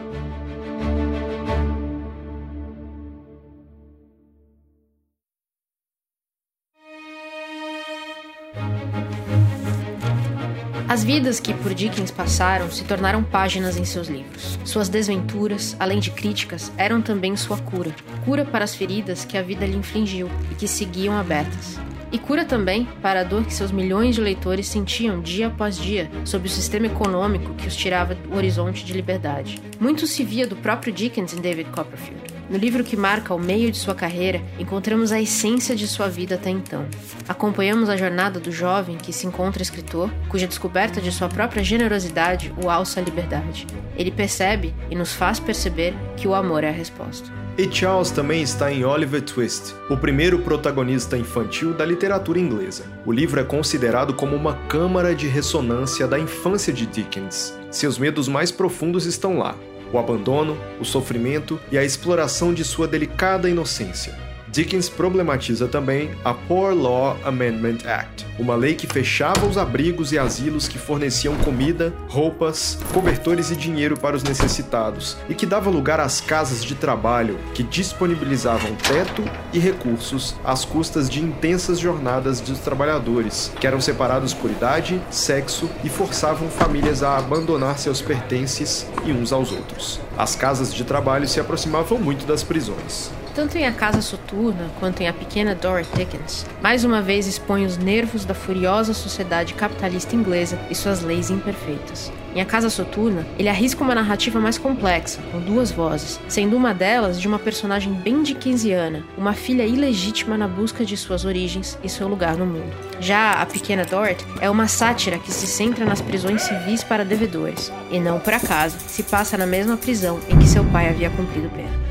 Vidas 11.09 11.41
que 11.41 11.55
por 11.55 11.73
Dickens 11.73 12.11
passaram 12.11 12.71
se 12.71 12.85
tornaram 12.85 13.25
páginas 13.25 13.79
em 13.79 13.85
seus 13.87 14.09
livros. 14.09 14.59
Suas 14.63 14.91
desventuras, 14.91 15.75
além 15.81 16.01
de 16.01 16.11
críticas, 16.11 16.71
eram 16.77 17.01
também 17.01 17.35
sua 17.35 17.57
cura. 17.57 17.97
Cura 18.27 18.45
para 18.45 18.63
as 18.63 18.75
feridas 18.75 19.25
que 19.25 19.39
a 19.39 19.41
vida 19.41 19.65
lhe 19.65 19.79
infligiu 19.79 20.29
e 20.53 20.55
que 20.55 20.69
seguiam 20.69 21.17
abertas. 21.17 21.81
E 22.13 22.19
cura 22.19 22.45
também 22.45 22.87
para 23.01 23.23
a 23.23 23.25
dor 23.25 23.43
que 23.47 23.55
seus 23.55 23.73
milhões 23.73 24.17
de 24.17 24.21
leitores 24.21 24.67
sentiam 24.69 25.23
dia 25.23 25.47
após 25.47 25.79
dia 25.79 26.11
sob 26.27 26.47
o 26.47 26.51
sistema 26.51 26.89
econômico 26.89 27.55
que 27.55 27.67
os 27.67 27.75
tirava 27.75 28.15
do 28.15 28.37
horizonte 28.37 28.85
de 28.85 28.93
liberdade. 28.93 29.59
Muito 29.81 30.07
se 30.07 30.23
via 30.23 30.47
do 30.47 30.57
próprio 30.57 30.93
Dickens 30.93 31.33
em 31.33 31.41
David 31.41 31.71
Copperfield. 31.71 32.38
No 32.49 32.57
livro 32.57 32.83
que 32.83 32.97
marca 32.97 33.35
o 33.35 33.39
meio 33.39 33.71
de 33.71 33.77
sua 33.77 33.95
carreira, 33.95 34.41
encontramos 34.59 35.13
a 35.13 35.21
essência 35.21 35.77
de 35.77 35.87
sua 35.87 36.09
vida 36.09 36.37
até 36.37 36.49
então. 36.49 36.87
Acompanhamos 37.29 37.91
a 37.91 37.97
jornada 37.97 38.41
do 38.41 38.51
jovem 38.51 38.97
que 38.97 39.13
se 39.13 39.27
encontra 39.27 39.63
escritor, 39.63 40.11
cuja 40.31 40.47
descoberta 40.47 40.99
de 40.99 41.13
sua 41.13 41.29
própria 41.29 41.63
generosidade 41.63 42.51
o 42.65 42.71
alça 42.71 43.01
à 43.01 43.03
liberdade. 43.03 43.67
Ele 43.99 44.11
percebe 44.11 44.75
e 44.91 44.95
nos 44.95 45.13
faz 45.13 45.39
perceber 45.39 45.95
que 46.17 46.27
o 46.27 46.35
amor 46.35 46.65
é 46.65 46.71
a 46.71 46.73
resposta. 46.73 47.31
E 47.59 47.69
Charles 47.71 48.13
também 48.13 48.41
está 48.41 48.73
em 48.73 48.85
Oliver 48.85 49.21
Twist, 49.21 49.75
o 49.91 49.97
primeiro 49.97 50.39
protagonista 50.39 51.19
infantil 51.19 51.75
da 51.75 51.85
literatura 51.85 52.39
inglesa. 52.39 52.85
O 53.05 53.11
livro 53.11 53.41
é 53.41 53.43
considerado 53.43 54.15
como 54.15 54.37
uma 54.37 54.55
câmara 54.69 55.13
de 55.13 55.27
ressonância 55.27 56.07
da 56.07 56.21
infância 56.21 56.73
de 56.73 56.87
Dickens. 56.87 57.59
Seus 57.69 57.99
medos 57.99 58.29
mais 58.29 58.53
profundos 58.53 59.07
estão 59.07 59.39
lá, 59.39 59.57
o 59.93 59.99
abandono, 59.99 60.57
o 60.81 60.85
sofrimento 60.85 61.61
e 61.71 61.79
a 61.79 61.85
exploração 61.85 62.53
de 62.53 62.65
sua 62.65 62.87
delicada 62.87 63.49
inocência. 63.49 64.28
Dickens 64.51 64.89
problematiza 64.89 65.69
também 65.69 66.11
a 66.25 66.33
Poor 66.33 66.75
Law 66.75 67.17
Amendment 67.25 67.87
Act, 67.87 68.27
uma 68.39 68.55
lei 68.55 68.75
que 68.75 68.87
fechava 68.87 69.47
os 69.47 69.59
abrigos 69.59 70.11
e 70.13 70.19
asilos 70.19 70.67
que 70.67 70.79
forneciam 70.79 71.37
comida, 71.39 71.93
roupas, 72.09 72.79
cobertores 72.93 73.51
e 73.51 73.57
dinheiro 73.57 73.99
para 73.99 74.17
os 74.17 74.23
necessitados 74.23 75.17
e 75.29 75.35
que 75.35 75.47
dava 75.47 75.71
lugar 75.71 76.01
às 76.01 76.21
casas 76.21 76.65
de 76.65 76.75
trabalho 76.75 77.39
que 77.55 77.63
disponibilizavam 77.63 78.75
teto 78.77 79.23
e 79.53 79.59
recursos 79.59 80.35
às 80.45 80.65
custas 80.65 81.11
de 81.11 81.23
intensas 81.23 81.79
jornadas 81.79 82.41
dos 82.41 82.59
trabalhadores, 82.61 83.53
que 83.61 83.67
eram 83.67 83.81
separados 83.81 84.33
por 84.33 84.51
idade, 84.51 85.01
sexo 85.11 85.69
e 85.85 85.89
forçavam 85.89 86.49
famílias 86.49 87.03
a 87.03 87.19
abandonar 87.19 87.79
seus 87.79 88.01
pertences 88.01 88.87
e 89.05 89.13
uns 89.13 89.33
aos 89.33 89.53
outros. 89.53 90.01
As 90.17 90.35
casas 90.35 90.73
de 90.73 90.85
trabalho 90.85 91.29
se 91.29 91.39
aproximavam 91.39 91.99
muito 91.99 92.27
das 92.27 92.43
prisões. 92.43 93.11
Tanto 93.39 93.57
em 93.57 93.69
A 93.69 93.73
Casa 93.73 94.03
Soturna 94.03 94.69
quanto 94.81 95.01
em 95.01 95.07
A 95.07 95.13
Pequena 95.13 95.55
Dorothy 95.55 95.97
Dickens, 95.97 96.45
mais 96.61 96.83
uma 96.83 97.01
vez 97.01 97.25
expõe 97.29 97.65
os 97.65 97.79
nervos 97.79 98.25
da 98.25 98.35
furiosa 98.35 98.93
sociedade 98.93 99.55
capitalista 99.55 100.17
inglesa 100.17 100.59
e 100.69 100.75
suas 100.75 101.03
leis 101.03 101.31
imperfeitas. 101.31 102.11
Em 102.35 102.41
A 102.41 102.45
Casa 102.45 102.69
Soturna, 102.69 103.25
ele 103.39 103.49
arrisca 103.49 103.85
uma 103.85 103.95
narrativa 103.95 104.41
mais 104.41 104.59
complexa, 104.59 105.21
com 105.31 105.39
duas 105.39 105.71
vozes, 105.71 106.19
sendo 106.27 106.57
uma 106.57 106.75
delas 106.75 107.21
de 107.21 107.29
uma 107.29 107.39
personagem 107.39 107.93
bem 107.93 108.25
dickensiana, 108.25 109.05
uma 109.17 109.35
filha 109.35 109.65
ilegítima 109.65 110.37
na 110.37 110.49
busca 110.49 110.85
de 110.85 110.97
suas 110.97 111.25
origens 111.25 111.79
e 111.81 111.89
seu 111.89 112.09
lugar 112.09 112.37
no 112.37 112.45
mundo. 112.45 112.75
Já 112.99 113.35
A 113.35 113.47
Pequena 113.47 113.85
Dorothy 113.85 114.27
é 114.41 114.51
uma 114.51 114.67
sátira 114.67 115.17
que 115.17 115.31
se 115.31 115.47
centra 115.47 115.85
nas 115.85 116.01
prisões 116.01 116.43
civis 116.43 116.83
para 116.83 117.05
devedores, 117.05 117.73
e 117.89 118.01
não 118.01 118.19
por 118.19 118.35
acaso 118.35 118.77
se 118.89 119.05
passa 119.05 119.39
na 119.39 119.47
mesma 119.47 119.77
prisão 119.77 120.19
em 120.29 120.37
que 120.37 120.49
seu 120.49 120.65
pai 120.65 120.89
havia 120.89 121.09
cumprido 121.11 121.49
pena. 121.51 121.88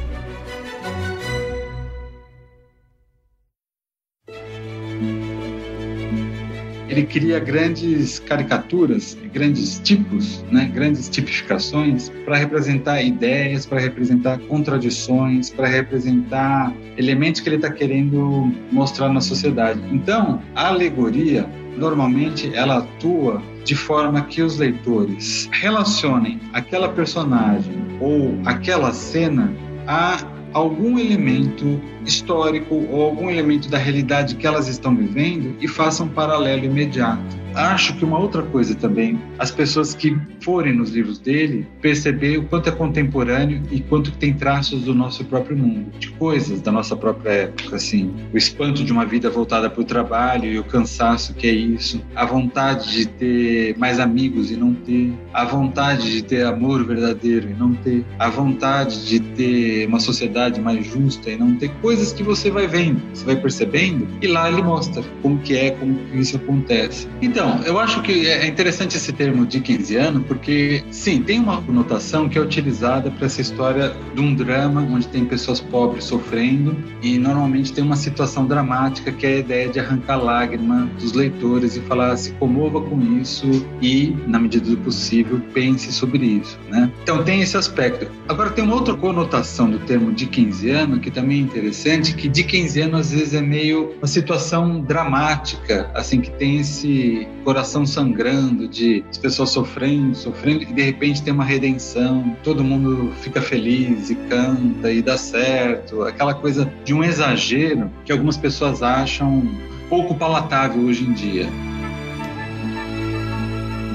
Ele 6.98 7.06
cria 7.06 7.40
grandes 7.40 8.18
caricaturas, 8.20 9.16
grandes 9.32 9.80
tipos, 9.80 10.44
né, 10.52 10.70
grandes 10.74 11.08
tipificações 11.08 12.10
para 12.26 12.38
representar 12.38 13.02
ideias, 13.04 13.66
para 13.66 13.80
representar 13.80 14.40
contradições, 14.40 15.50
para 15.52 15.68
representar 15.68 16.74
elementos 16.98 17.40
que 17.42 17.50
ele 17.50 17.58
está 17.58 17.70
querendo 17.70 18.52
mostrar 18.72 19.10
na 19.10 19.22
sociedade. 19.22 19.80
Então, 19.92 20.42
a 20.56 20.70
alegoria 20.70 21.48
normalmente 21.78 22.52
ela 22.56 22.80
atua 22.80 23.42
de 23.64 23.76
forma 23.76 24.24
que 24.24 24.42
os 24.42 24.58
leitores 24.58 25.48
relacionem 25.52 26.40
aquela 26.54 26.90
personagem 26.90 27.76
ou 28.02 28.40
aquela 28.46 28.92
cena 28.92 29.54
a 29.86 30.37
algum 30.58 30.98
elemento 30.98 31.80
histórico 32.06 32.76
ou 32.90 33.04
algum 33.04 33.30
elemento 33.30 33.70
da 33.70 33.78
realidade 33.78 34.36
que 34.36 34.48
elas 34.48 34.68
estão 34.68 34.96
vivendo 34.96 35.56
e 35.62 35.68
façam 35.68 36.08
um 36.08 36.10
paralelo 36.10 36.66
imediato 36.66 37.47
acho 37.58 37.96
que 37.96 38.06
uma 38.06 38.20
outra 38.20 38.44
coisa 38.44 38.76
também, 38.76 39.20
as 39.40 39.52
pessoas 39.52 39.94
que 39.94 40.18
forem 40.42 40.74
nos 40.74 40.92
livros 40.92 41.20
dele, 41.20 41.68
perceber 41.82 42.38
o 42.38 42.44
quanto 42.44 42.70
é 42.70 42.72
contemporâneo 42.72 43.62
e 43.72 43.80
quanto 43.82 44.12
tem 44.12 44.34
traços 44.34 44.84
do 44.84 44.94
nosso 44.94 45.26
próprio 45.26 45.58
mundo, 45.58 45.92
de 46.00 46.10
coisas 46.12 46.62
da 46.62 46.72
nossa 46.72 46.96
própria 46.96 47.32
época, 47.32 47.76
assim, 47.76 48.14
o 48.34 48.38
espanto 48.38 48.84
de 48.84 48.92
uma 48.92 49.06
vida 49.06 49.30
voltada 49.30 49.70
para 49.70 49.82
o 49.82 49.84
trabalho 49.84 50.46
e 50.46 50.60
o 50.60 50.64
cansaço 50.64 51.34
que 51.34 51.48
é 51.48 51.52
isso, 51.52 52.02
a 52.16 52.26
vontade 52.26 52.92
de 52.92 53.06
ter 53.08 53.78
mais 53.78 54.00
amigos 54.00 54.52
e 54.52 54.56
não 54.56 54.74
ter, 54.74 55.12
a 55.34 55.44
vontade 55.44 56.12
de 56.12 56.22
ter 56.22 56.46
amor 56.46 56.86
verdadeiro 56.86 57.50
e 57.50 57.54
não 57.54 57.74
ter, 57.74 58.06
a 58.20 58.30
vontade 58.30 59.06
de 59.08 59.20
ter 59.20 59.88
uma 59.88 60.00
sociedade 60.00 60.62
mais 60.62 60.86
justa 60.86 61.30
e 61.30 61.38
não 61.38 61.56
ter. 61.56 61.70
Coisas 61.82 62.14
que 62.14 62.24
você 62.24 62.50
vai 62.50 62.68
vendo, 62.68 63.02
você 63.14 63.26
vai 63.26 63.36
percebendo 63.36 64.08
e 64.22 64.28
lá 64.28 64.50
ele 64.50 64.62
mostra 64.62 65.04
como 65.22 65.40
que 65.40 65.56
é, 65.56 65.72
como 65.72 65.96
que 65.96 66.18
isso 66.18 66.38
acontece. 66.38 67.08
Então 67.22 67.47
então, 67.48 67.64
eu 67.64 67.80
acho 67.80 68.02
que 68.02 68.28
é 68.28 68.46
interessante 68.46 68.98
esse 68.98 69.14
termo 69.14 69.46
dickensiano, 69.46 70.22
porque, 70.22 70.84
sim, 70.92 71.22
tem 71.22 71.40
uma 71.40 71.62
conotação 71.62 72.28
que 72.28 72.38
é 72.38 72.42
utilizada 72.42 73.10
para 73.10 73.26
essa 73.26 73.42
história 73.42 73.96
de 74.14 74.22
um 74.22 74.36
drama 74.36 74.82
onde 74.82 75.08
tem 75.08 75.26
pessoas 75.26 75.60
pobres 75.60 76.04
sofrendo 76.04 76.76
e 77.02 77.18
normalmente 77.18 77.72
tem 77.72 77.84
uma 77.84 77.96
situação 77.96 78.46
dramática 78.46 79.12
que 79.12 79.26
é 79.26 79.36
a 79.36 79.38
ideia 79.38 79.70
de 79.70 79.80
arrancar 79.80 80.18
lágrima 80.18 80.90
dos 81.00 81.14
leitores 81.14 81.76
e 81.78 81.82
falar 81.82 82.18
se 82.18 82.32
comova 82.34 82.82
com 82.82 83.02
isso 83.20 83.66
e, 83.82 84.16
na 84.28 84.40
medida 84.40 84.70
do 84.70 84.78
possível, 84.78 85.42
pense 85.54 85.92
sobre 85.92 86.26
isso, 86.26 86.60
né? 86.70 86.92
Então, 87.04 87.24
tem 87.24 87.42
esse 87.42 87.56
aspecto. 87.56 88.08
Agora, 88.28 88.50
tem 88.50 88.64
uma 88.64 88.76
outra 88.76 88.94
conotação 88.94 89.70
do 89.70 89.80
termo 89.80 90.12
dickensiano 90.12 91.00
que 91.00 91.10
também 91.10 91.38
é 91.38 91.42
interessante, 91.42 92.14
que 92.14 92.28
dickensiano 92.28 92.98
às 92.98 93.12
vezes 93.12 93.34
é 93.34 93.42
meio 93.42 93.94
uma 93.98 94.08
situação 94.08 94.82
dramática, 94.82 95.90
assim, 95.94 96.20
que 96.20 96.32
tem 96.32 96.60
esse 96.60 97.28
coração 97.44 97.86
sangrando, 97.86 98.68
de 98.68 99.04
as 99.10 99.18
pessoas 99.18 99.50
sofrendo, 99.50 100.16
sofrendo, 100.16 100.64
e 100.64 100.66
de 100.66 100.82
repente 100.82 101.22
tem 101.22 101.34
uma 101.34 101.44
redenção, 101.44 102.36
todo 102.44 102.64
mundo 102.64 103.12
fica 103.22 103.42
feliz 103.42 104.10
e 104.10 104.16
canta 104.16 104.92
e 104.92 105.02
dá 105.02 105.18
certo, 105.18 106.04
aquela 106.04 106.34
coisa 106.34 106.72
de 106.84 106.94
um 106.94 107.04
exagero 107.04 107.90
que 108.06 108.12
algumas 108.12 108.38
pessoas 108.38 108.82
acham 108.82 109.50
pouco 109.90 110.16
palatável 110.16 110.82
hoje 110.84 111.04
em 111.04 111.14
dia. 111.14 111.48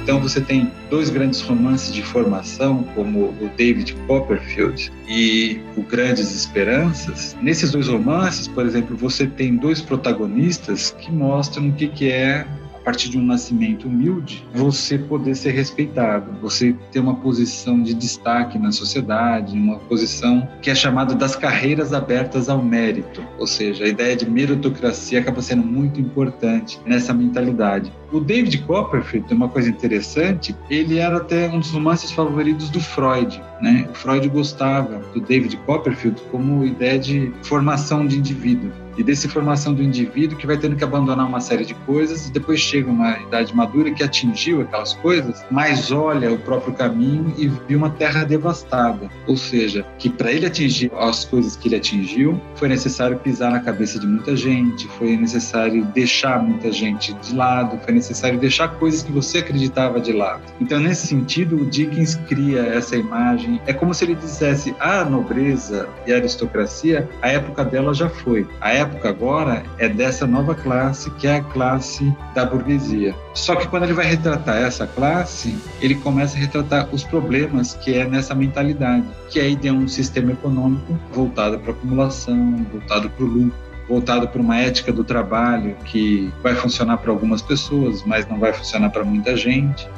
Então 0.02 0.20
você 0.20 0.40
tem 0.40 0.68
dois 0.90 1.11
grandes 1.11 1.40
romances 1.42 1.94
de 1.94 2.02
formação, 2.02 2.83
como 2.94 3.26
o 3.26 3.50
David 3.57 3.94
Copperfield 4.09 4.90
e 5.09 5.61
o 5.76 5.83
Grandes 5.83 6.35
Esperanças. 6.35 7.37
Nesses 7.40 7.70
dois 7.70 7.87
romances, 7.87 8.48
por 8.48 8.66
exemplo, 8.66 8.96
você 8.96 9.28
tem 9.28 9.55
dois 9.55 9.81
protagonistas 9.81 10.90
que 10.98 11.11
mostram 11.12 11.68
o 11.68 11.72
que, 11.72 11.87
que 11.87 12.11
é 12.11 12.44
a 12.83 12.85
partir 12.85 13.11
de 13.11 13.16
um 13.16 13.25
nascimento 13.25 13.87
humilde, 13.87 14.45
você 14.53 14.99
poder 14.99 15.37
ser 15.37 15.53
respeitado, 15.53 16.33
você 16.40 16.75
ter 16.90 16.99
uma 16.99 17.14
posição 17.14 17.81
de 17.81 17.95
destaque 17.95 18.59
na 18.59 18.73
sociedade, 18.73 19.57
uma 19.57 19.79
posição 19.79 20.49
que 20.61 20.68
é 20.68 20.75
chamada 20.75 21.14
das 21.14 21.37
carreiras 21.37 21.92
abertas 21.92 22.49
ao 22.49 22.61
mérito, 22.61 23.25
ou 23.38 23.47
seja, 23.47 23.85
a 23.85 23.88
ideia 23.88 24.16
de 24.16 24.29
meritocracia 24.29 25.21
acaba 25.21 25.40
sendo 25.40 25.62
muito 25.62 26.01
importante 26.01 26.81
nessa 26.85 27.14
mentalidade. 27.14 27.92
O 28.12 28.20
David 28.20 28.59
Copperfield 28.59 29.33
uma 29.33 29.48
coisa 29.48 29.70
interessante, 29.70 30.55
ele 30.68 30.98
era 30.98 31.16
até 31.16 31.48
um 31.48 31.59
dos 31.59 31.70
romances 31.70 32.12
favoritos 32.12 32.68
do 32.68 32.79
Freud, 32.79 33.42
né? 33.61 33.88
O 33.90 33.94
Freud 33.94 34.29
gostava 34.29 34.98
do 35.14 35.20
David 35.20 35.57
Copperfield 35.64 36.20
como 36.31 36.64
ideia 36.64 36.98
de 36.98 37.33
formação 37.42 38.07
de 38.07 38.18
indivíduo 38.18 38.70
e 38.96 39.03
dessa 39.03 39.29
formação 39.29 39.75
do 39.75 39.83
indivíduo 39.83 40.37
que 40.37 40.46
vai 40.46 40.57
tendo 40.57 40.77
que 40.77 40.85
abandonar 40.85 41.27
uma 41.27 41.40
série 41.40 41.64
de 41.64 41.75
coisas 41.75 42.29
e 42.29 42.33
depois 42.33 42.61
chega 42.61 42.90
uma 42.90 43.18
idade 43.20 43.55
madura 43.55 43.90
que 43.90 44.03
atingiu 44.03 44.62
aquelas 44.62 44.92
coisas, 44.94 45.44
mas 45.51 45.90
olha 45.90 46.33
o 46.33 46.38
próprio 46.38 46.75
caminho 46.75 47.33
e 47.38 47.48
viu 47.68 47.79
uma 47.79 47.90
terra 47.90 48.25
devastada. 48.25 49.11
Ou 49.27 49.37
seja, 49.37 49.85
que 49.98 50.11
para 50.11 50.33
ele 50.33 50.46
atingir 50.46 50.90
as 50.98 51.25
coisas 51.25 51.57
que 51.57 51.68
ele 51.68 51.77
atingiu, 51.77 52.40
foi 52.57 52.68
necessário 52.68 53.18
pisar 53.18 53.51
na 53.51 53.61
cabeça 53.61 53.98
de 53.98 54.07
muita 54.07 54.37
gente, 54.37 54.87
foi 54.88 55.16
necessário 55.16 55.85
deixar 55.87 56.42
muita 56.42 56.70
gente 56.70 57.12
de 57.14 57.35
lado, 57.35 57.79
foi 57.85 57.94
necessário 58.03 58.38
deixar 58.38 58.69
coisas 58.69 59.03
que 59.03 59.12
você 59.12 59.38
acreditava 59.38 60.01
de 60.01 60.12
lado. 60.12 60.43
Então, 60.61 60.81
nesse 60.81 61.07
sentido, 61.07 61.57
o 61.57 61.67
Dickens 61.67 62.17
cria 62.29 62.61
essa 62.61 62.97
imagem. 62.97 63.61
É 63.67 63.73
como 63.73 63.95
se 63.95 64.05
ele 64.05 64.15
dissesse: 64.15 64.75
a 64.81 65.05
nobreza 65.05 65.88
e 66.07 66.12
a 66.12 66.17
aristocracia, 66.17 67.09
a 67.23 67.29
época 67.29 67.65
dela 67.65 67.95
já 67.95 68.09
foi. 68.09 68.47
A 68.61 68.73
época 68.73 69.09
agora 69.09 69.62
é 69.79 69.88
dessa 69.88 70.27
nova 70.27 70.55
classe, 70.55 71.11
que 71.12 71.27
é 71.27 71.37
a 71.37 71.43
classe 71.43 72.15
da 72.35 72.45
burguesia. 72.45 73.15
Só 73.35 73.55
que 73.55 73.69
quando 73.69 73.85
ele 73.85 73.95
vai 73.95 74.07
retratar 74.07 74.57
essa 74.57 74.87
classe, 74.87 75.57
ele 75.81 75.95
começa 75.95 76.37
a 76.37 76.41
retratar 76.41 76.88
os 76.93 77.05
problemas 77.05 77.75
que 77.75 77.95
é 77.95 78.05
nessa 78.05 78.35
mentalidade, 78.35 79.07
que 79.31 79.38
aí 79.38 79.57
tem 79.57 79.71
um 79.71 79.87
sistema 79.88 80.33
econômico 80.33 80.99
voltado 81.12 81.59
para 81.59 81.73
acumulação, 81.73 82.67
voltado 82.71 83.09
para 83.11 83.25
o 83.25 83.29
lucro 83.29 83.72
voltado 83.88 84.29
para 84.29 84.40
uma 84.40 84.57
ética 84.59 84.92
do 84.92 85.05
trabalho 85.05 85.77
que 85.85 86.33
vai 86.42 86.55
funcionar 86.55 86.99
para 86.99 87.11
algumas 87.11 87.42
pessoas, 87.42 88.03
mas 88.05 88.27
não 88.29 88.38
vai 88.38 88.53
funcionar 88.53 88.90
para 88.90 89.05
muita 89.05 89.37
gente. 89.37 89.88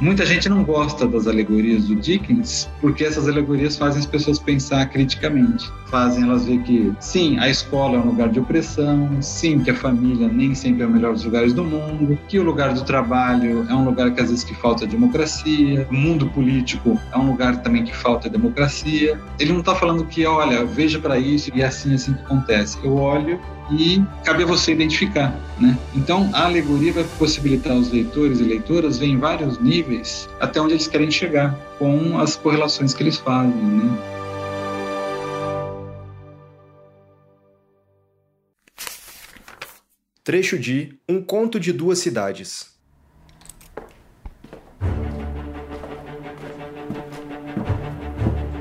Muita 0.00 0.24
gente 0.24 0.48
não 0.48 0.62
gosta 0.62 1.08
das 1.08 1.26
alegorias 1.26 1.86
do 1.86 1.96
Dickens 1.96 2.70
porque 2.80 3.04
essas 3.04 3.26
alegorias 3.26 3.76
fazem 3.76 3.98
as 3.98 4.06
pessoas 4.06 4.38
pensar 4.38 4.86
criticamente. 4.86 5.68
Fazem 5.90 6.24
elas 6.24 6.44
ver 6.44 6.62
que, 6.62 6.92
sim, 7.00 7.38
a 7.38 7.48
escola 7.48 7.96
é 7.96 7.98
um 7.98 8.06
lugar 8.06 8.28
de 8.28 8.38
opressão, 8.38 9.10
sim, 9.22 9.60
que 9.60 9.70
a 9.70 9.74
família 9.74 10.28
nem 10.28 10.54
sempre 10.54 10.82
é 10.82 10.86
o 10.86 10.90
melhor 10.90 11.14
dos 11.14 11.24
lugares 11.24 11.54
do 11.54 11.64
mundo, 11.64 12.18
que 12.28 12.38
o 12.38 12.42
lugar 12.42 12.74
do 12.74 12.84
trabalho 12.84 13.66
é 13.68 13.74
um 13.74 13.84
lugar 13.84 14.10
que 14.12 14.20
às 14.20 14.28
vezes 14.28 14.44
que 14.44 14.54
falta 14.54 14.86
democracia, 14.86 15.86
o 15.90 15.94
mundo 15.94 16.28
político 16.28 17.00
é 17.10 17.16
um 17.16 17.30
lugar 17.30 17.62
também 17.62 17.84
que 17.84 17.96
falta 17.96 18.28
democracia. 18.28 19.18
Ele 19.38 19.52
não 19.52 19.60
está 19.60 19.74
falando 19.74 20.04
que, 20.04 20.26
olha, 20.26 20.64
veja 20.64 20.98
para 20.98 21.18
isso 21.18 21.50
e 21.54 21.62
é 21.62 21.66
assim, 21.66 21.94
assim 21.94 22.12
que 22.12 22.20
acontece. 22.20 22.78
Eu 22.84 22.94
olho 22.96 23.40
e 23.70 24.02
cabe 24.24 24.42
a 24.42 24.46
você 24.46 24.72
identificar, 24.72 25.34
né? 25.58 25.76
Então, 25.94 26.28
a 26.32 26.44
alegoria 26.44 26.92
vai 26.92 27.04
possibilitar 27.18 27.72
aos 27.72 27.90
leitores 27.90 28.40
e 28.40 28.42
leitoras 28.42 28.98
ver 28.98 29.06
em 29.06 29.18
vários 29.18 29.58
níveis 29.58 30.28
até 30.40 30.60
onde 30.60 30.74
eles 30.74 30.86
querem 30.86 31.10
chegar 31.10 31.54
com 31.78 32.18
as 32.18 32.36
correlações 32.36 32.94
que 32.94 33.02
eles 33.02 33.16
fazem, 33.16 33.52
né? 33.52 34.17
Trecho 40.28 40.58
de 40.58 40.90
Um 41.08 41.22
Conto 41.22 41.58
de 41.58 41.72
Duas 41.72 42.00
Cidades. 42.00 42.66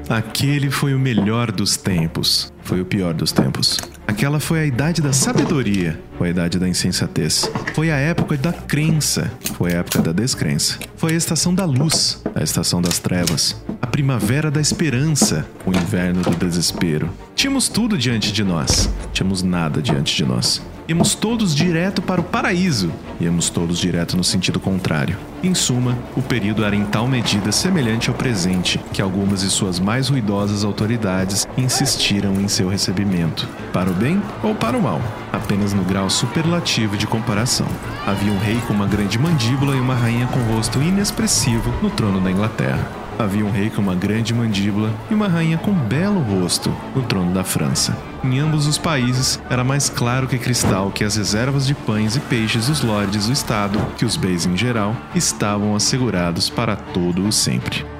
Aquele 0.07 0.71
foi 0.71 0.93
o 0.93 0.97
melhor 0.97 1.51
dos 1.51 1.75
tempos. 1.75 2.53
foi 2.63 2.79
o 2.79 2.85
pior 2.85 3.13
dos 3.13 3.33
tempos. 3.33 3.77
Aquela 4.07 4.39
foi 4.39 4.61
a 4.61 4.65
idade 4.65 5.01
da 5.01 5.11
sabedoria, 5.11 6.01
foi 6.17 6.27
a 6.27 6.31
idade 6.31 6.57
da 6.57 6.69
insensatez. 6.69 7.51
Foi 7.73 7.91
a 7.91 7.97
época 7.97 8.37
da 8.37 8.53
crença, 8.53 9.29
foi 9.57 9.73
a 9.73 9.79
época 9.79 10.01
da 10.01 10.13
descrença. 10.13 10.79
Foi 10.95 11.11
a 11.11 11.17
estação 11.17 11.53
da 11.53 11.65
luz, 11.65 12.23
a 12.33 12.41
estação 12.41 12.81
das 12.81 12.97
trevas. 12.97 13.61
A 13.81 13.87
primavera 13.87 14.49
da 14.49 14.61
esperança, 14.61 15.45
o 15.65 15.71
inverno 15.71 16.21
do 16.21 16.33
desespero. 16.37 17.09
Tínhamos 17.35 17.67
tudo 17.67 17.97
diante 17.97 18.31
de 18.31 18.41
nós, 18.41 18.89
tínhamos 19.11 19.43
nada 19.43 19.81
diante 19.81 20.15
de 20.15 20.23
nós. 20.23 20.61
Íamos 20.87 21.15
todos 21.15 21.53
direto 21.53 22.01
para 22.01 22.21
o 22.21 22.23
paraíso, 22.23 22.89
íamos 23.19 23.49
todos 23.49 23.77
direto 23.77 24.15
no 24.15 24.23
sentido 24.23 24.57
contrário. 24.57 25.17
Em 25.43 25.53
suma, 25.53 25.97
o 26.15 26.21
período 26.21 26.63
era 26.63 26.77
em 26.77 26.85
tal 26.85 27.09
medida 27.09 27.51
semelhante 27.51 28.07
ao 28.09 28.15
presente 28.15 28.79
que 28.93 29.01
algumas 29.01 29.41
de 29.41 29.49
suas 29.49 29.81
mais 29.81 30.07
ruidosas 30.07 30.63
autoridades 30.63 31.45
insistiram 31.57 32.35
em 32.35 32.47
seu 32.47 32.69
recebimento, 32.69 33.45
para 33.73 33.89
o 33.89 33.93
bem 33.93 34.21
ou 34.41 34.55
para 34.55 34.77
o 34.77 34.81
mal, 34.81 35.01
apenas 35.33 35.73
no 35.73 35.83
grau 35.83 36.09
superlativo 36.09 36.95
de 36.95 37.05
comparação. 37.05 37.67
Havia 38.05 38.31
um 38.31 38.39
rei 38.39 38.57
com 38.65 38.73
uma 38.73 38.87
grande 38.87 39.19
mandíbula 39.19 39.75
e 39.75 39.81
uma 39.81 39.93
rainha 39.93 40.27
com 40.27 40.39
rosto 40.55 40.81
inexpressivo 40.81 41.69
no 41.81 41.89
trono 41.89 42.21
da 42.21 42.31
Inglaterra. 42.31 43.06
Havia 43.19 43.45
um 43.45 43.51
rei 43.51 43.69
com 43.69 43.81
uma 43.81 43.95
grande 43.95 44.33
mandíbula 44.33 44.91
e 45.09 45.13
uma 45.13 45.27
rainha 45.27 45.57
com 45.57 45.71
um 45.71 45.87
belo 45.87 46.19
rosto 46.19 46.71
no 46.95 47.01
trono 47.01 47.33
da 47.33 47.43
França. 47.43 47.97
Em 48.23 48.39
ambos 48.39 48.67
os 48.67 48.77
países, 48.77 49.39
era 49.49 49.63
mais 49.63 49.89
claro 49.89 50.27
que 50.27 50.37
cristal 50.37 50.91
que 50.91 51.03
as 51.03 51.15
reservas 51.15 51.65
de 51.65 51.73
pães 51.73 52.15
e 52.15 52.19
peixes 52.19 52.67
dos 52.67 52.81
lordes 52.81 53.27
do 53.27 53.33
Estado, 53.33 53.79
que 53.97 54.05
os 54.05 54.15
bens 54.15 54.45
em 54.45 54.55
geral, 54.55 54.95
estavam 55.15 55.75
assegurados 55.75 56.49
para 56.49 56.75
todo 56.75 57.27
o 57.27 57.31
sempre. 57.31 57.96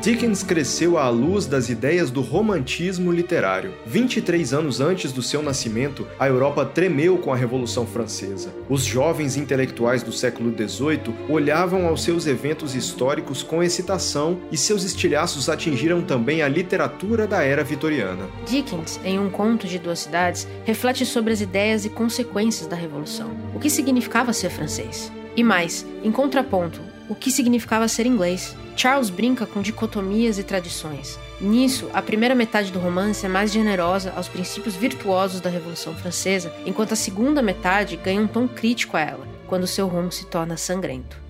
Dickens 0.00 0.42
cresceu 0.42 0.96
à 0.96 1.10
luz 1.10 1.44
das 1.44 1.68
ideias 1.68 2.10
do 2.10 2.22
romantismo 2.22 3.12
literário. 3.12 3.74
23 3.84 4.54
anos 4.54 4.80
antes 4.80 5.12
do 5.12 5.22
seu 5.22 5.42
nascimento, 5.42 6.06
a 6.18 6.26
Europa 6.26 6.64
tremeu 6.64 7.18
com 7.18 7.30
a 7.30 7.36
Revolução 7.36 7.86
Francesa. 7.86 8.50
Os 8.66 8.82
jovens 8.82 9.36
intelectuais 9.36 10.02
do 10.02 10.10
século 10.10 10.54
XVIII 10.56 11.14
olhavam 11.28 11.86
aos 11.86 12.02
seus 12.02 12.26
eventos 12.26 12.74
históricos 12.74 13.42
com 13.42 13.62
excitação 13.62 14.40
e 14.50 14.56
seus 14.56 14.84
estilhaços 14.84 15.50
atingiram 15.50 16.00
também 16.00 16.40
a 16.40 16.48
literatura 16.48 17.26
da 17.26 17.42
era 17.42 17.62
vitoriana. 17.62 18.26
Dickens, 18.46 18.98
em 19.04 19.18
Um 19.18 19.28
Conto 19.28 19.66
de 19.66 19.78
Duas 19.78 19.98
Cidades, 19.98 20.48
reflete 20.64 21.04
sobre 21.04 21.34
as 21.34 21.42
ideias 21.42 21.84
e 21.84 21.90
consequências 21.90 22.66
da 22.66 22.74
Revolução. 22.74 23.32
O 23.54 23.60
que 23.60 23.68
significava 23.68 24.32
ser 24.32 24.48
francês? 24.48 25.12
E 25.36 25.44
mais, 25.44 25.86
em 26.02 26.10
contraponto, 26.10 26.80
o 27.10 27.14
que 27.16 27.28
significava 27.28 27.88
ser 27.88 28.06
inglês? 28.06 28.56
Charles 28.76 29.10
brinca 29.10 29.44
com 29.44 29.60
dicotomias 29.60 30.38
e 30.38 30.44
tradições. 30.44 31.18
Nisso, 31.40 31.90
a 31.92 32.00
primeira 32.00 32.36
metade 32.36 32.70
do 32.70 32.78
romance 32.78 33.26
é 33.26 33.28
mais 33.28 33.50
generosa 33.50 34.12
aos 34.14 34.28
princípios 34.28 34.76
virtuosos 34.76 35.40
da 35.40 35.50
Revolução 35.50 35.92
Francesa, 35.92 36.54
enquanto 36.64 36.92
a 36.92 36.96
segunda 36.96 37.42
metade 37.42 37.96
ganha 37.96 38.20
um 38.20 38.28
tom 38.28 38.46
crítico 38.46 38.96
a 38.96 39.00
ela, 39.00 39.26
quando 39.48 39.66
seu 39.66 39.88
rumo 39.88 40.12
se 40.12 40.24
torna 40.26 40.56
sangrento. 40.56 41.29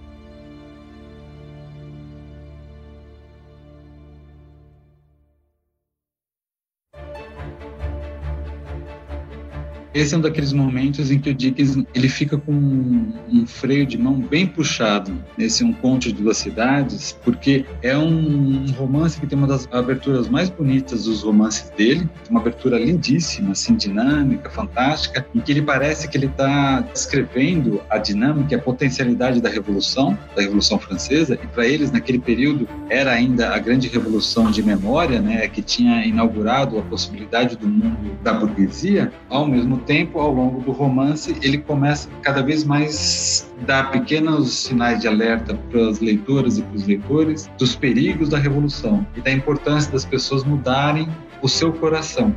Esse 9.92 10.14
é 10.14 10.18
um 10.18 10.20
daqueles 10.20 10.52
momentos 10.52 11.10
em 11.10 11.18
que 11.18 11.30
o 11.30 11.34
Dickens 11.34 11.76
ele 11.94 12.08
fica 12.08 12.38
com 12.38 12.52
um, 12.52 13.12
um 13.28 13.46
freio 13.46 13.84
de 13.84 13.98
mão 13.98 14.14
bem 14.14 14.46
puxado 14.46 15.12
nesse 15.36 15.64
Um 15.64 15.72
Conto 15.72 16.08
de 16.08 16.12
Duas 16.12 16.36
Cidades, 16.36 17.18
porque 17.24 17.64
é 17.82 17.96
um, 17.98 18.66
um, 18.66 18.70
romance 18.72 19.18
que 19.18 19.26
tem 19.26 19.36
uma 19.36 19.48
das 19.48 19.68
aberturas 19.72 20.28
mais 20.28 20.48
bonitas 20.48 21.04
dos 21.04 21.22
romances 21.22 21.70
dele, 21.70 22.08
uma 22.30 22.40
abertura 22.40 22.78
lindíssima, 22.78 23.50
assim, 23.50 23.74
dinâmica, 23.74 24.48
fantástica, 24.48 25.26
em 25.34 25.40
que 25.40 25.50
ele 25.50 25.62
parece 25.62 26.08
que 26.08 26.16
ele 26.16 26.26
está 26.26 26.80
descrevendo 26.80 27.82
a 27.90 27.98
dinâmica 27.98 28.54
e 28.54 28.56
a 28.56 28.62
potencialidade 28.62 29.40
da 29.40 29.48
Revolução, 29.48 30.16
da 30.36 30.42
Revolução 30.42 30.78
Francesa, 30.78 31.38
e 31.42 31.46
para 31.48 31.66
eles, 31.66 31.90
naquele 31.90 32.20
período, 32.20 32.68
era 32.88 33.10
ainda 33.10 33.52
a 33.54 33.58
grande 33.58 33.88
revolução 33.88 34.52
de 34.52 34.62
memória, 34.62 35.20
né, 35.20 35.48
que 35.48 35.62
tinha 35.62 36.04
inaugurado 36.04 36.78
a 36.78 36.82
possibilidade 36.82 37.56
do 37.56 37.66
mundo 37.66 38.16
da 38.22 38.32
burguesia, 38.32 39.12
ao 39.28 39.46
mesmo 39.46 39.79
tempo, 39.80 40.18
ao 40.18 40.32
longo 40.32 40.60
do 40.60 40.72
romance, 40.72 41.36
ele 41.42 41.58
começa 41.58 42.08
cada 42.22 42.42
vez 42.42 42.64
mais 42.64 43.52
dar 43.66 43.90
pequenos 43.90 44.52
sinais 44.52 45.00
de 45.00 45.08
alerta 45.08 45.54
para 45.70 45.88
as 45.88 46.00
leitoras 46.00 46.58
e 46.58 46.62
para 46.62 46.76
os 46.76 46.86
leitores 46.86 47.50
dos 47.58 47.74
perigos 47.74 48.28
da 48.28 48.38
revolução 48.38 49.06
e 49.16 49.20
da 49.20 49.30
importância 49.30 49.90
das 49.90 50.04
pessoas 50.04 50.44
mudarem 50.44 51.08
o 51.42 51.48
seu 51.48 51.72
coração. 51.72 52.34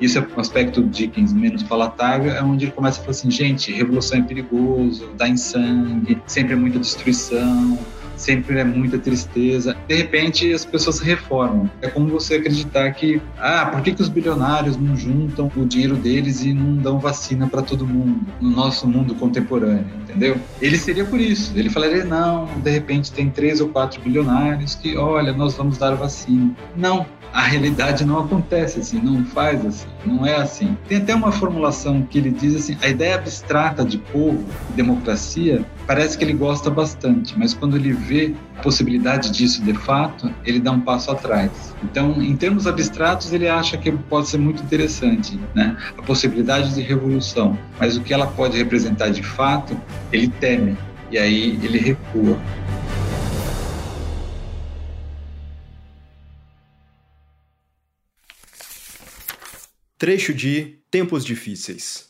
Isso 0.00 0.18
é 0.18 0.26
um 0.36 0.40
aspecto 0.40 0.82
de 0.82 1.06
Dickens 1.06 1.32
menos 1.32 1.62
palatável, 1.62 2.30
é 2.30 2.42
onde 2.42 2.66
ele 2.66 2.72
começa 2.72 3.00
a 3.00 3.02
falar 3.02 3.12
assim, 3.12 3.30
gente, 3.30 3.72
revolução 3.72 4.18
é 4.18 4.22
perigoso, 4.22 5.10
dá 5.16 5.26
em 5.26 5.36
sangue, 5.36 6.20
sempre 6.26 6.52
é 6.52 6.56
muita 6.56 6.78
destruição, 6.78 7.78
sempre 8.16 8.58
é 8.58 8.64
muita 8.64 8.98
tristeza. 8.98 9.76
De 9.86 9.94
repente, 9.94 10.52
as 10.52 10.64
pessoas 10.64 10.98
reformam. 10.98 11.70
É 11.80 11.88
como 11.88 12.08
você 12.08 12.36
acreditar 12.36 12.90
que, 12.92 13.20
ah, 13.38 13.66
por 13.66 13.82
que, 13.82 13.92
que 13.92 14.02
os 14.02 14.08
bilionários 14.08 14.76
não 14.76 14.96
juntam 14.96 15.50
o 15.56 15.64
dinheiro 15.64 15.96
deles 15.96 16.42
e 16.42 16.52
não 16.52 16.76
dão 16.76 16.98
vacina 16.98 17.46
para 17.46 17.62
todo 17.62 17.86
mundo 17.86 18.20
no 18.40 18.50
nosso 18.50 18.86
mundo 18.88 19.14
contemporâneo, 19.14 19.86
entendeu? 20.02 20.36
Ele 20.60 20.78
seria 20.78 21.04
por 21.04 21.20
isso. 21.20 21.52
Ele 21.54 21.70
falaria, 21.70 22.04
não, 22.04 22.46
de 22.62 22.70
repente 22.70 23.12
tem 23.12 23.30
três 23.30 23.60
ou 23.60 23.68
quatro 23.68 24.00
bilionários 24.00 24.74
que, 24.74 24.96
olha, 24.96 25.32
nós 25.32 25.54
vamos 25.54 25.78
dar 25.78 25.94
vacina. 25.94 26.50
Não, 26.76 27.06
a 27.36 27.42
realidade 27.42 28.04
não 28.04 28.18
acontece 28.18 28.80
assim, 28.80 28.98
não 28.98 29.22
faz 29.26 29.64
assim, 29.64 29.88
não 30.06 30.24
é 30.24 30.36
assim. 30.36 30.76
Tem 30.88 30.98
até 30.98 31.14
uma 31.14 31.30
formulação 31.30 32.02
que 32.02 32.18
ele 32.18 32.30
diz 32.30 32.56
assim: 32.56 32.78
a 32.80 32.88
ideia 32.88 33.16
abstrata 33.16 33.84
de 33.84 33.98
povo, 33.98 34.42
democracia, 34.74 35.62
parece 35.86 36.18
que 36.18 36.24
ele 36.24 36.32
gosta 36.32 36.68
bastante, 36.68 37.38
mas 37.38 37.54
quando 37.54 37.76
ele 37.76 37.92
vê 37.92 38.34
a 38.56 38.62
possibilidade 38.62 39.30
disso 39.30 39.62
de 39.62 39.72
fato, 39.72 40.32
ele 40.44 40.58
dá 40.58 40.72
um 40.72 40.80
passo 40.80 41.10
atrás. 41.10 41.74
Então, 41.82 42.20
em 42.20 42.36
termos 42.36 42.66
abstratos, 42.66 43.32
ele 43.32 43.48
acha 43.48 43.76
que 43.76 43.92
pode 43.92 44.28
ser 44.28 44.38
muito 44.38 44.62
interessante, 44.62 45.38
né? 45.54 45.76
A 45.96 46.02
possibilidade 46.02 46.74
de 46.74 46.82
revolução, 46.82 47.56
mas 47.78 47.96
o 47.96 48.02
que 48.02 48.12
ela 48.12 48.26
pode 48.26 48.56
representar 48.56 49.10
de 49.10 49.22
fato, 49.22 49.80
ele 50.12 50.28
teme 50.28 50.76
e 51.10 51.18
aí 51.18 51.58
ele 51.62 51.78
recua. 51.78 52.38
Trecho 59.98 60.34
de 60.34 60.78
Tempos 60.90 61.24
Difíceis. 61.24 62.06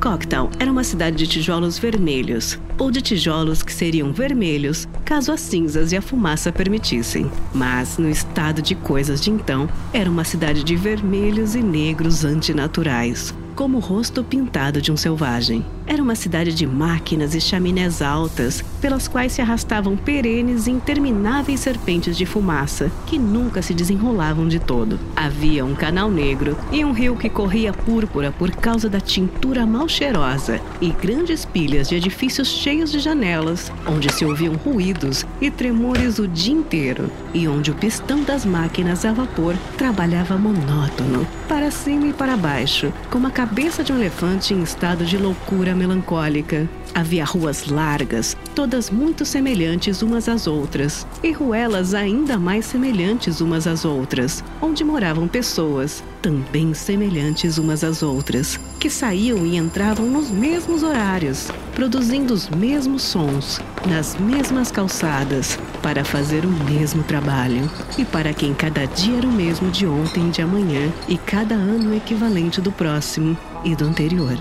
Cocktail 0.00 0.48
era 0.58 0.72
uma 0.72 0.82
cidade 0.82 1.14
de 1.18 1.26
tijolos 1.26 1.78
vermelhos, 1.78 2.58
ou 2.78 2.90
de 2.90 3.02
tijolos 3.02 3.62
que 3.62 3.70
seriam 3.70 4.14
vermelhos 4.14 4.88
caso 5.04 5.30
as 5.30 5.40
cinzas 5.40 5.92
e 5.92 5.96
a 5.96 6.00
fumaça 6.00 6.50
permitissem. 6.50 7.30
Mas, 7.52 7.98
no 7.98 8.08
estado 8.08 8.62
de 8.62 8.74
coisas 8.74 9.20
de 9.20 9.30
então, 9.30 9.68
era 9.92 10.10
uma 10.10 10.24
cidade 10.24 10.64
de 10.64 10.74
vermelhos 10.74 11.54
e 11.54 11.62
negros 11.62 12.24
antinaturais, 12.24 13.34
como 13.54 13.78
o 13.78 13.80
rosto 13.80 14.22
pintado 14.22 14.80
de 14.80 14.90
um 14.90 14.96
selvagem. 14.96 15.64
Era 15.86 16.02
uma 16.02 16.14
cidade 16.14 16.54
de 16.54 16.66
máquinas 16.66 17.34
e 17.34 17.40
chaminés 17.40 18.00
altas, 18.00 18.62
pelas 18.80 19.08
quais 19.08 19.32
se 19.32 19.42
arrastavam 19.42 19.96
perenes 19.96 20.66
e 20.68 20.70
intermináveis 20.70 21.60
serpentes 21.60 22.16
de 22.16 22.24
fumaça, 22.24 22.90
que 23.06 23.18
nunca 23.18 23.60
se 23.60 23.74
desenrolavam 23.74 24.46
de 24.46 24.60
todo. 24.60 25.00
Havia 25.16 25.64
um 25.64 25.74
canal 25.74 26.08
negro 26.08 26.56
e 26.70 26.84
um 26.84 26.92
rio 26.92 27.16
que 27.16 27.28
corria 27.28 27.72
púrpura 27.72 28.30
por 28.30 28.52
causa 28.52 28.88
da 28.88 29.00
tintura 29.00 29.66
mal 29.66 29.88
cheirosa, 29.88 30.60
e 30.80 30.90
grandes 30.90 31.44
pilhas 31.44 31.88
de 31.88 31.96
edifícios 31.96 32.48
cheios 32.48 32.92
de 32.92 33.00
janelas, 33.00 33.72
onde 33.84 34.12
se 34.12 34.24
ouviam 34.24 34.54
ruídos 34.54 35.26
e 35.40 35.50
tremores 35.50 36.20
o 36.20 36.28
dia 36.28 36.54
inteiro, 36.54 37.10
e 37.34 37.48
onde 37.48 37.72
o 37.72 37.74
pistão 37.74 38.22
das 38.22 38.44
máquinas 38.44 39.04
a 39.04 39.12
vapor 39.12 39.56
trabalhava 39.76 40.38
monótono, 40.38 41.26
para 41.48 41.70
cima 41.70 42.06
e 42.06 42.12
para 42.12 42.36
baixo, 42.36 42.92
como 43.10 43.26
a 43.26 43.30
cabeça 43.40 43.82
de 43.82 43.90
um 43.90 43.96
elefante 43.96 44.52
em 44.52 44.62
estado 44.62 45.02
de 45.02 45.16
loucura 45.16 45.74
melancólica. 45.74 46.68
Havia 46.94 47.24
ruas 47.24 47.68
largas, 47.68 48.36
todas 48.54 48.90
muito 48.90 49.24
semelhantes 49.24 50.02
umas 50.02 50.28
às 50.28 50.46
outras, 50.46 51.06
e 51.22 51.32
ruelas 51.32 51.94
ainda 51.94 52.38
mais 52.38 52.66
semelhantes 52.66 53.40
umas 53.40 53.66
às 53.66 53.86
outras, 53.86 54.44
onde 54.60 54.84
moravam 54.84 55.26
pessoas, 55.26 56.04
também 56.20 56.74
semelhantes 56.74 57.58
umas 57.58 57.82
às 57.82 58.02
outras, 58.02 58.58
que 58.78 58.90
saíam 58.90 59.44
e 59.46 59.56
entravam 59.56 60.06
nos 60.06 60.30
mesmos 60.30 60.82
horários, 60.82 61.48
produzindo 61.74 62.32
os 62.32 62.48
mesmos 62.48 63.02
sons, 63.02 63.60
nas 63.86 64.16
mesmas 64.16 64.70
calçadas, 64.70 65.58
para 65.82 66.04
fazer 66.04 66.44
o 66.44 66.50
mesmo 66.50 67.02
trabalho, 67.02 67.70
e 67.98 68.04
para 68.04 68.32
quem 68.32 68.54
cada 68.54 68.84
dia 68.86 69.18
era 69.18 69.26
o 69.26 69.32
mesmo 69.32 69.70
de 69.70 69.86
ontem 69.86 70.28
e 70.28 70.30
de 70.30 70.42
amanhã, 70.42 70.92
e 71.08 71.16
cada 71.16 71.54
ano 71.54 71.90
o 71.90 71.96
equivalente 71.96 72.60
do 72.60 72.70
próximo 72.70 73.36
e 73.64 73.74
do 73.74 73.84
anterior. 73.84 74.36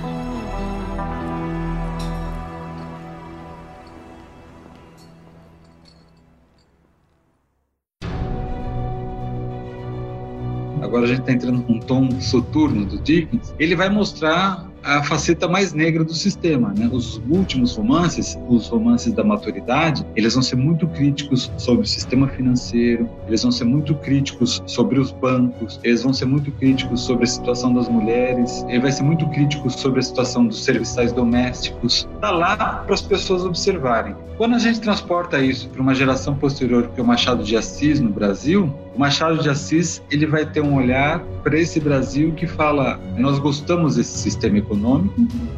Agora 10.81 11.05
a 11.05 11.07
gente 11.07 11.21
está 11.21 11.31
entrando 11.31 11.65
num 11.67 11.79
tom 11.79 12.09
soturno 12.19 12.85
do 12.85 12.99
Dickens, 12.99 13.53
ele 13.59 13.75
vai 13.75 13.89
mostrar 13.89 14.68
a 14.83 15.03
faceta 15.03 15.47
mais 15.47 15.73
negra 15.73 16.03
do 16.03 16.13
sistema. 16.13 16.73
Né? 16.75 16.89
Os 16.91 17.21
últimos 17.29 17.75
romances, 17.75 18.37
os 18.47 18.67
romances 18.67 19.13
da 19.13 19.23
maturidade, 19.23 20.05
eles 20.15 20.33
vão 20.33 20.43
ser 20.43 20.55
muito 20.55 20.87
críticos 20.87 21.51
sobre 21.57 21.83
o 21.83 21.87
sistema 21.87 22.27
financeiro, 22.27 23.09
eles 23.27 23.41
vão 23.41 23.51
ser 23.51 23.65
muito 23.65 23.95
críticos 23.95 24.61
sobre 24.65 24.99
os 24.99 25.11
bancos, 25.11 25.79
eles 25.83 26.03
vão 26.03 26.13
ser 26.13 26.25
muito 26.25 26.51
críticos 26.53 27.01
sobre 27.01 27.23
a 27.23 27.27
situação 27.27 27.73
das 27.73 27.87
mulheres, 27.87 28.65
ele 28.67 28.79
vai 28.79 28.91
ser 28.91 29.03
muito 29.03 29.27
crítico 29.29 29.69
sobre 29.69 29.99
a 29.99 30.03
situação 30.03 30.45
dos 30.45 30.63
serviçais 30.63 31.11
domésticos. 31.11 32.07
Está 32.15 32.31
lá 32.31 32.55
para 32.57 32.93
as 32.93 33.01
pessoas 33.01 33.43
observarem. 33.43 34.15
Quando 34.39 34.55
a 34.55 34.59
gente 34.59 34.79
transporta 34.79 35.37
isso 35.41 35.67
para 35.67 35.81
uma 35.81 35.93
geração 35.93 36.33
posterior, 36.33 36.89
que 36.95 37.01
é 37.01 37.03
o 37.03 37.05
Machado 37.05 37.43
de 37.43 37.57
Assis 37.57 37.99
no 37.99 38.09
Brasil, 38.09 38.73
o 38.95 38.99
Machado 38.99 39.37
de 39.39 39.49
Assis 39.49 40.01
ele 40.09 40.25
vai 40.25 40.45
ter 40.45 40.61
um 40.61 40.75
olhar 40.75 41.19
para 41.43 41.59
esse 41.59 41.77
Brasil 41.77 42.31
que 42.33 42.47
fala: 42.47 42.97
nós 43.17 43.37
gostamos 43.37 43.97
desse 43.97 44.17
sistema 44.17 44.57
econômico, 44.57 44.78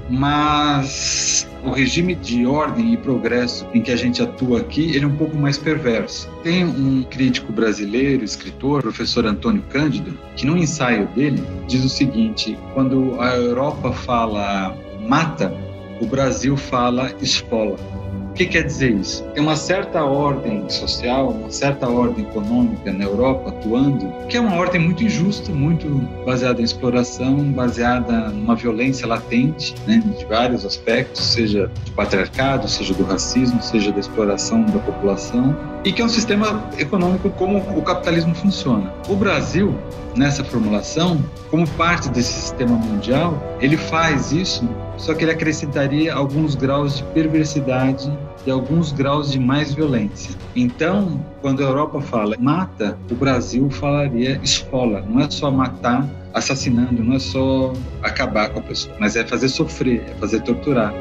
mas 0.09 1.47
o 1.63 1.71
regime 1.71 2.15
de 2.15 2.45
ordem 2.45 2.93
e 2.93 2.97
progresso 2.97 3.67
em 3.73 3.81
que 3.81 3.91
a 3.91 3.95
gente 3.95 4.21
atua 4.21 4.59
aqui 4.59 4.95
ele 4.95 5.05
é 5.05 5.07
um 5.07 5.15
pouco 5.15 5.37
mais 5.37 5.57
perverso. 5.57 6.29
Tem 6.43 6.65
um 6.65 7.03
crítico 7.03 7.51
brasileiro, 7.51 8.23
escritor, 8.23 8.81
professor 8.81 9.25
Antônio 9.25 9.63
Cândido, 9.69 10.17
que 10.35 10.45
no 10.45 10.57
ensaio 10.57 11.07
dele 11.09 11.43
diz 11.67 11.83
o 11.83 11.89
seguinte: 11.89 12.57
quando 12.73 13.19
a 13.21 13.35
Europa 13.35 13.91
fala 13.91 14.75
mata, 15.07 15.53
o 15.99 16.05
Brasil 16.05 16.57
fala 16.57 17.13
esfola. 17.21 18.00
O 18.31 18.33
que 18.33 18.45
quer 18.45 18.63
dizer 18.63 18.91
isso? 18.91 19.23
Tem 19.33 19.43
uma 19.43 19.57
certa 19.57 20.05
ordem 20.05 20.67
social, 20.69 21.31
uma 21.31 21.51
certa 21.51 21.89
ordem 21.89 22.23
econômica 22.23 22.91
na 22.91 23.03
Europa 23.03 23.49
atuando, 23.49 24.09
que 24.29 24.37
é 24.37 24.39
uma 24.39 24.55
ordem 24.55 24.79
muito 24.79 25.03
injusta, 25.03 25.51
muito 25.51 25.89
baseada 26.25 26.61
em 26.61 26.63
exploração, 26.63 27.35
baseada 27.51 28.29
numa 28.29 28.55
violência 28.55 29.05
latente, 29.05 29.75
né, 29.85 30.01
de 30.17 30.25
vários 30.25 30.65
aspectos, 30.65 31.21
seja 31.21 31.69
do 31.85 31.91
patriarcado, 31.91 32.69
seja 32.69 32.93
do 32.93 33.03
racismo, 33.03 33.61
seja 33.61 33.91
da 33.91 33.99
exploração 33.99 34.63
da 34.63 34.79
população, 34.79 35.55
e 35.83 35.91
que 35.91 36.01
é 36.01 36.05
um 36.05 36.09
sistema 36.09 36.63
econômico 36.79 37.29
como 37.31 37.57
o 37.57 37.81
capitalismo 37.81 38.33
funciona. 38.33 38.93
O 39.09 39.15
Brasil, 39.15 39.75
nessa 40.15 40.41
formulação, 40.41 41.21
como 41.49 41.67
parte 41.71 42.07
desse 42.09 42.31
sistema 42.31 42.77
mundial, 42.77 43.37
ele 43.59 43.75
faz 43.75 44.31
isso, 44.31 44.67
só 45.01 45.15
que 45.15 45.23
ele 45.23 45.31
acrescentaria 45.31 46.13
alguns 46.13 46.53
graus 46.53 46.97
de 46.97 47.03
perversidade 47.05 48.11
e 48.45 48.51
alguns 48.51 48.91
graus 48.91 49.31
de 49.31 49.39
mais 49.39 49.73
violência. 49.73 50.35
Então, 50.55 51.25
quando 51.41 51.63
a 51.63 51.67
Europa 51.67 51.99
fala 52.01 52.37
mata, 52.39 52.97
o 53.09 53.15
Brasil 53.15 53.67
falaria 53.71 54.39
esfola. 54.43 55.03
Não 55.09 55.19
é 55.19 55.29
só 55.29 55.49
matar 55.49 56.07
assassinando, 56.33 57.03
não 57.03 57.15
é 57.15 57.19
só 57.19 57.73
acabar 58.03 58.49
com 58.49 58.59
a 58.59 58.61
pessoa, 58.61 58.95
mas 58.99 59.15
é 59.15 59.25
fazer 59.25 59.49
sofrer, 59.49 60.03
é 60.07 60.13
fazer 60.19 60.41
torturar. 60.41 60.93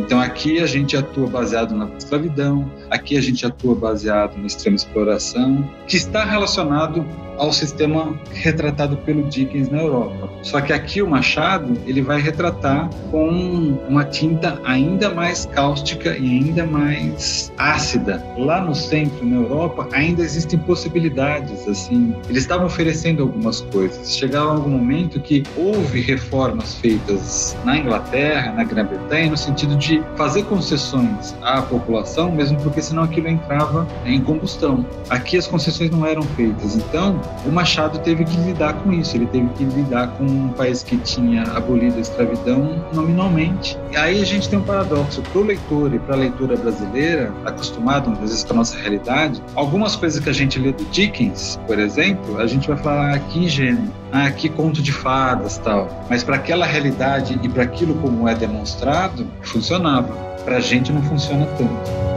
Então 0.00 0.20
aqui 0.20 0.60
a 0.60 0.66
gente 0.66 0.96
atua 0.96 1.26
baseado 1.28 1.74
na 1.74 1.88
escravidão, 1.96 2.70
aqui 2.90 3.16
a 3.16 3.22
gente 3.22 3.46
atua 3.46 3.74
baseado 3.74 4.36
na 4.36 4.46
extrema 4.46 4.76
exploração, 4.76 5.66
que 5.86 5.96
está 5.96 6.24
relacionado 6.24 7.06
ao 7.38 7.52
sistema 7.52 8.18
retratado 8.32 8.96
pelo 8.98 9.22
Dickens 9.24 9.68
na 9.68 9.78
Europa. 9.78 10.28
Só 10.42 10.60
que 10.60 10.72
aqui 10.72 11.02
o 11.02 11.08
Machado 11.08 11.76
ele 11.86 12.02
vai 12.02 12.20
retratar 12.20 12.88
com 13.10 13.78
uma 13.88 14.04
tinta 14.04 14.60
ainda 14.64 15.10
mais 15.10 15.46
cáustica 15.46 16.16
e 16.16 16.38
ainda 16.38 16.66
mais 16.66 17.52
ácida. 17.56 18.24
Lá 18.36 18.60
no 18.60 18.74
centro, 18.74 19.24
na 19.24 19.36
Europa, 19.36 19.88
ainda 19.92 20.22
existem 20.22 20.58
possibilidades. 20.58 21.66
Assim, 21.66 22.14
eles 22.28 22.42
estavam 22.42 22.66
oferecendo 22.66 23.22
algumas 23.22 23.60
coisas. 23.60 24.16
Chegava 24.16 24.52
algum 24.52 24.70
momento 24.70 25.20
que 25.20 25.42
houve 25.56 26.00
reformas 26.00 26.74
feitas 26.74 27.56
na 27.64 27.78
Inglaterra, 27.78 28.52
na 28.52 28.64
Grã-Bretanha, 28.64 29.30
no 29.30 29.36
sentido 29.36 29.76
de 29.76 30.02
fazer 30.16 30.44
concessões 30.44 31.34
à 31.42 31.62
população, 31.62 32.30
mesmo 32.30 32.60
porque 32.60 32.82
senão 32.82 33.02
aquilo 33.02 33.28
entrava 33.28 33.86
em 34.04 34.20
combustão. 34.20 34.84
Aqui 35.08 35.36
as 35.36 35.46
concessões 35.46 35.90
não 35.90 36.06
eram 36.06 36.22
feitas. 36.22 36.76
Então 36.76 37.20
o 37.44 37.52
Machado 37.52 37.98
teve 37.98 38.24
que 38.24 38.36
lidar 38.38 38.72
com 38.74 38.92
isso, 38.92 39.16
ele 39.16 39.26
teve 39.26 39.48
que 39.50 39.64
lidar 39.64 40.08
com 40.16 40.24
um 40.24 40.48
país 40.48 40.82
que 40.82 40.96
tinha 40.96 41.42
abolido 41.42 41.98
a 41.98 42.00
escravidão 42.00 42.84
nominalmente. 42.92 43.78
E 43.92 43.96
aí 43.96 44.22
a 44.22 44.24
gente 44.24 44.48
tem 44.48 44.58
um 44.58 44.62
paradoxo 44.62 45.22
para 45.22 45.40
o 45.40 45.44
leitor 45.44 45.94
e 45.94 45.98
para 45.98 46.14
a 46.14 46.18
leitura 46.18 46.56
brasileira, 46.56 47.32
acostumado 47.44 48.10
às 48.12 48.18
vezes 48.18 48.44
com 48.44 48.54
a 48.54 48.56
nossa 48.56 48.78
realidade, 48.78 49.42
algumas 49.54 49.94
coisas 49.94 50.22
que 50.22 50.30
a 50.30 50.32
gente 50.32 50.58
lê 50.58 50.72
do 50.72 50.84
Dickens, 50.86 51.60
por 51.66 51.78
exemplo, 51.78 52.38
a 52.38 52.46
gente 52.46 52.68
vai 52.68 52.76
falar 52.76 53.14
ah, 53.14 53.20
ingênuo, 53.36 53.90
ah, 54.12 54.30
que 54.30 54.48
conto 54.48 54.80
de 54.80 54.92
fadas 54.92 55.58
tal. 55.58 55.88
Mas 56.08 56.24
para 56.24 56.36
aquela 56.36 56.66
realidade 56.66 57.38
e 57.42 57.48
para 57.48 57.64
aquilo 57.64 57.94
como 57.96 58.28
é 58.28 58.34
demonstrado, 58.34 59.26
funcionava. 59.42 60.14
Para 60.44 60.56
a 60.56 60.60
gente 60.60 60.92
não 60.92 61.02
funciona 61.02 61.46
tanto. 61.58 62.13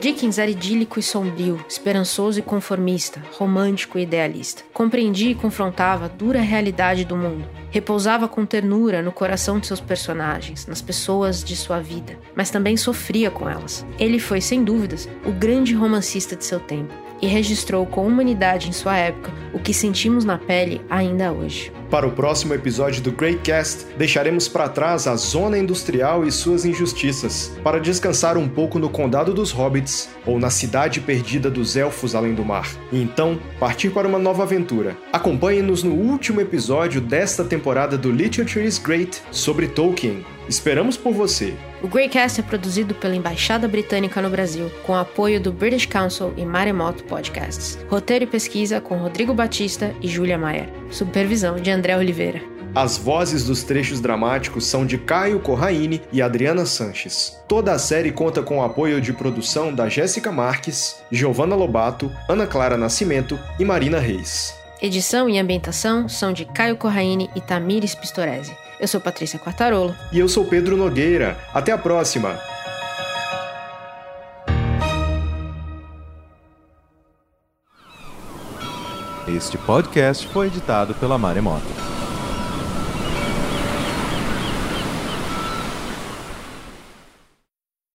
Dickens 0.00 0.38
era 0.38 0.48
idílico 0.48 1.00
e 1.00 1.02
sombrio, 1.02 1.64
esperançoso 1.68 2.38
e 2.38 2.42
conformista, 2.42 3.20
romântico 3.32 3.98
e 3.98 4.02
idealista. 4.02 4.62
Compreendia 4.72 5.32
e 5.32 5.34
confrontava 5.34 6.04
a 6.04 6.08
dura 6.08 6.40
realidade 6.40 7.04
do 7.04 7.16
mundo. 7.16 7.44
Repousava 7.70 8.28
com 8.28 8.46
ternura 8.46 9.02
no 9.02 9.10
coração 9.10 9.58
de 9.58 9.66
seus 9.66 9.80
personagens, 9.80 10.66
nas 10.66 10.80
pessoas 10.80 11.42
de 11.42 11.56
sua 11.56 11.80
vida, 11.80 12.16
mas 12.36 12.48
também 12.48 12.76
sofria 12.76 13.28
com 13.28 13.48
elas. 13.48 13.84
Ele 13.98 14.20
foi, 14.20 14.40
sem 14.40 14.62
dúvidas, 14.62 15.08
o 15.26 15.32
grande 15.32 15.74
romancista 15.74 16.36
de 16.36 16.44
seu 16.44 16.60
tempo 16.60 17.07
e 17.20 17.26
registrou 17.26 17.86
com 17.86 18.06
humanidade 18.06 18.68
em 18.68 18.72
sua 18.72 18.96
época 18.96 19.32
o 19.52 19.58
que 19.58 19.72
sentimos 19.72 20.24
na 20.24 20.38
pele 20.38 20.80
ainda 20.88 21.32
hoje. 21.32 21.72
Para 21.90 22.06
o 22.06 22.12
próximo 22.12 22.52
episódio 22.52 23.02
do 23.02 23.10
Greatcast, 23.10 23.86
deixaremos 23.96 24.46
para 24.46 24.68
trás 24.68 25.06
a 25.06 25.16
zona 25.16 25.58
industrial 25.58 26.26
e 26.26 26.30
suas 26.30 26.66
injustiças, 26.66 27.58
para 27.64 27.80
descansar 27.80 28.36
um 28.36 28.46
pouco 28.46 28.78
no 28.78 28.90
Condado 28.90 29.32
dos 29.32 29.50
Hobbits 29.50 30.10
ou 30.26 30.38
na 30.38 30.50
cidade 30.50 31.00
perdida 31.00 31.50
dos 31.50 31.76
Elfos 31.76 32.14
além 32.14 32.34
do 32.34 32.44
mar, 32.44 32.68
e 32.92 33.00
então 33.00 33.40
partir 33.58 33.90
para 33.90 34.06
uma 34.06 34.18
nova 34.18 34.42
aventura. 34.42 34.96
Acompanhe-nos 35.12 35.82
no 35.82 35.94
último 35.94 36.42
episódio 36.42 37.00
desta 37.00 37.42
temporada 37.42 37.96
do 37.96 38.10
Literature 38.10 38.66
is 38.66 38.78
Great 38.78 39.22
sobre 39.30 39.66
Tolkien. 39.68 40.26
Esperamos 40.46 40.96
por 40.96 41.12
você! 41.14 41.54
O 41.80 41.86
Greycast 41.86 42.40
é 42.40 42.42
produzido 42.42 42.92
pela 42.92 43.14
Embaixada 43.14 43.68
Britânica 43.68 44.20
no 44.20 44.28
Brasil, 44.28 44.68
com 44.84 44.96
apoio 44.96 45.40
do 45.40 45.52
British 45.52 45.86
Council 45.86 46.34
e 46.36 46.44
Maremoto 46.44 47.04
Podcasts. 47.04 47.78
Roteiro 47.88 48.24
e 48.24 48.26
pesquisa 48.26 48.80
com 48.80 48.96
Rodrigo 48.96 49.32
Batista 49.32 49.94
e 50.02 50.08
Júlia 50.08 50.36
Maier. 50.36 50.68
Supervisão 50.90 51.54
de 51.54 51.70
André 51.70 51.96
Oliveira. 51.96 52.42
As 52.74 52.98
vozes 52.98 53.44
dos 53.44 53.62
trechos 53.62 54.00
dramáticos 54.00 54.66
são 54.66 54.84
de 54.84 54.98
Caio 54.98 55.38
Corraine 55.38 56.02
e 56.12 56.20
Adriana 56.20 56.66
Sanches. 56.66 57.40
Toda 57.46 57.72
a 57.72 57.78
série 57.78 58.10
conta 58.10 58.42
com 58.42 58.58
o 58.58 58.62
apoio 58.62 59.00
de 59.00 59.12
produção 59.12 59.72
da 59.72 59.88
Jéssica 59.88 60.32
Marques, 60.32 60.96
Giovanna 61.12 61.54
Lobato, 61.54 62.10
Ana 62.28 62.46
Clara 62.46 62.76
Nascimento 62.76 63.38
e 63.58 63.64
Marina 63.64 64.00
Reis. 64.00 64.52
Edição 64.82 65.28
e 65.28 65.38
ambientação 65.38 66.08
são 66.08 66.32
de 66.32 66.44
Caio 66.44 66.76
Corraine 66.76 67.30
e 67.36 67.40
Tamires 67.40 67.94
Pistorese. 67.94 68.52
Eu 68.80 68.86
sou 68.86 69.00
Patrícia 69.00 69.38
Quartarolo. 69.38 69.94
E 70.12 70.18
eu 70.18 70.28
sou 70.28 70.44
Pedro 70.44 70.76
Nogueira. 70.76 71.36
Até 71.52 71.72
a 71.72 71.78
próxima! 71.78 72.38
Este 79.26 79.58
podcast 79.58 80.26
foi 80.28 80.46
editado 80.46 80.94
pela 80.94 81.18
Maremoto. 81.18 81.66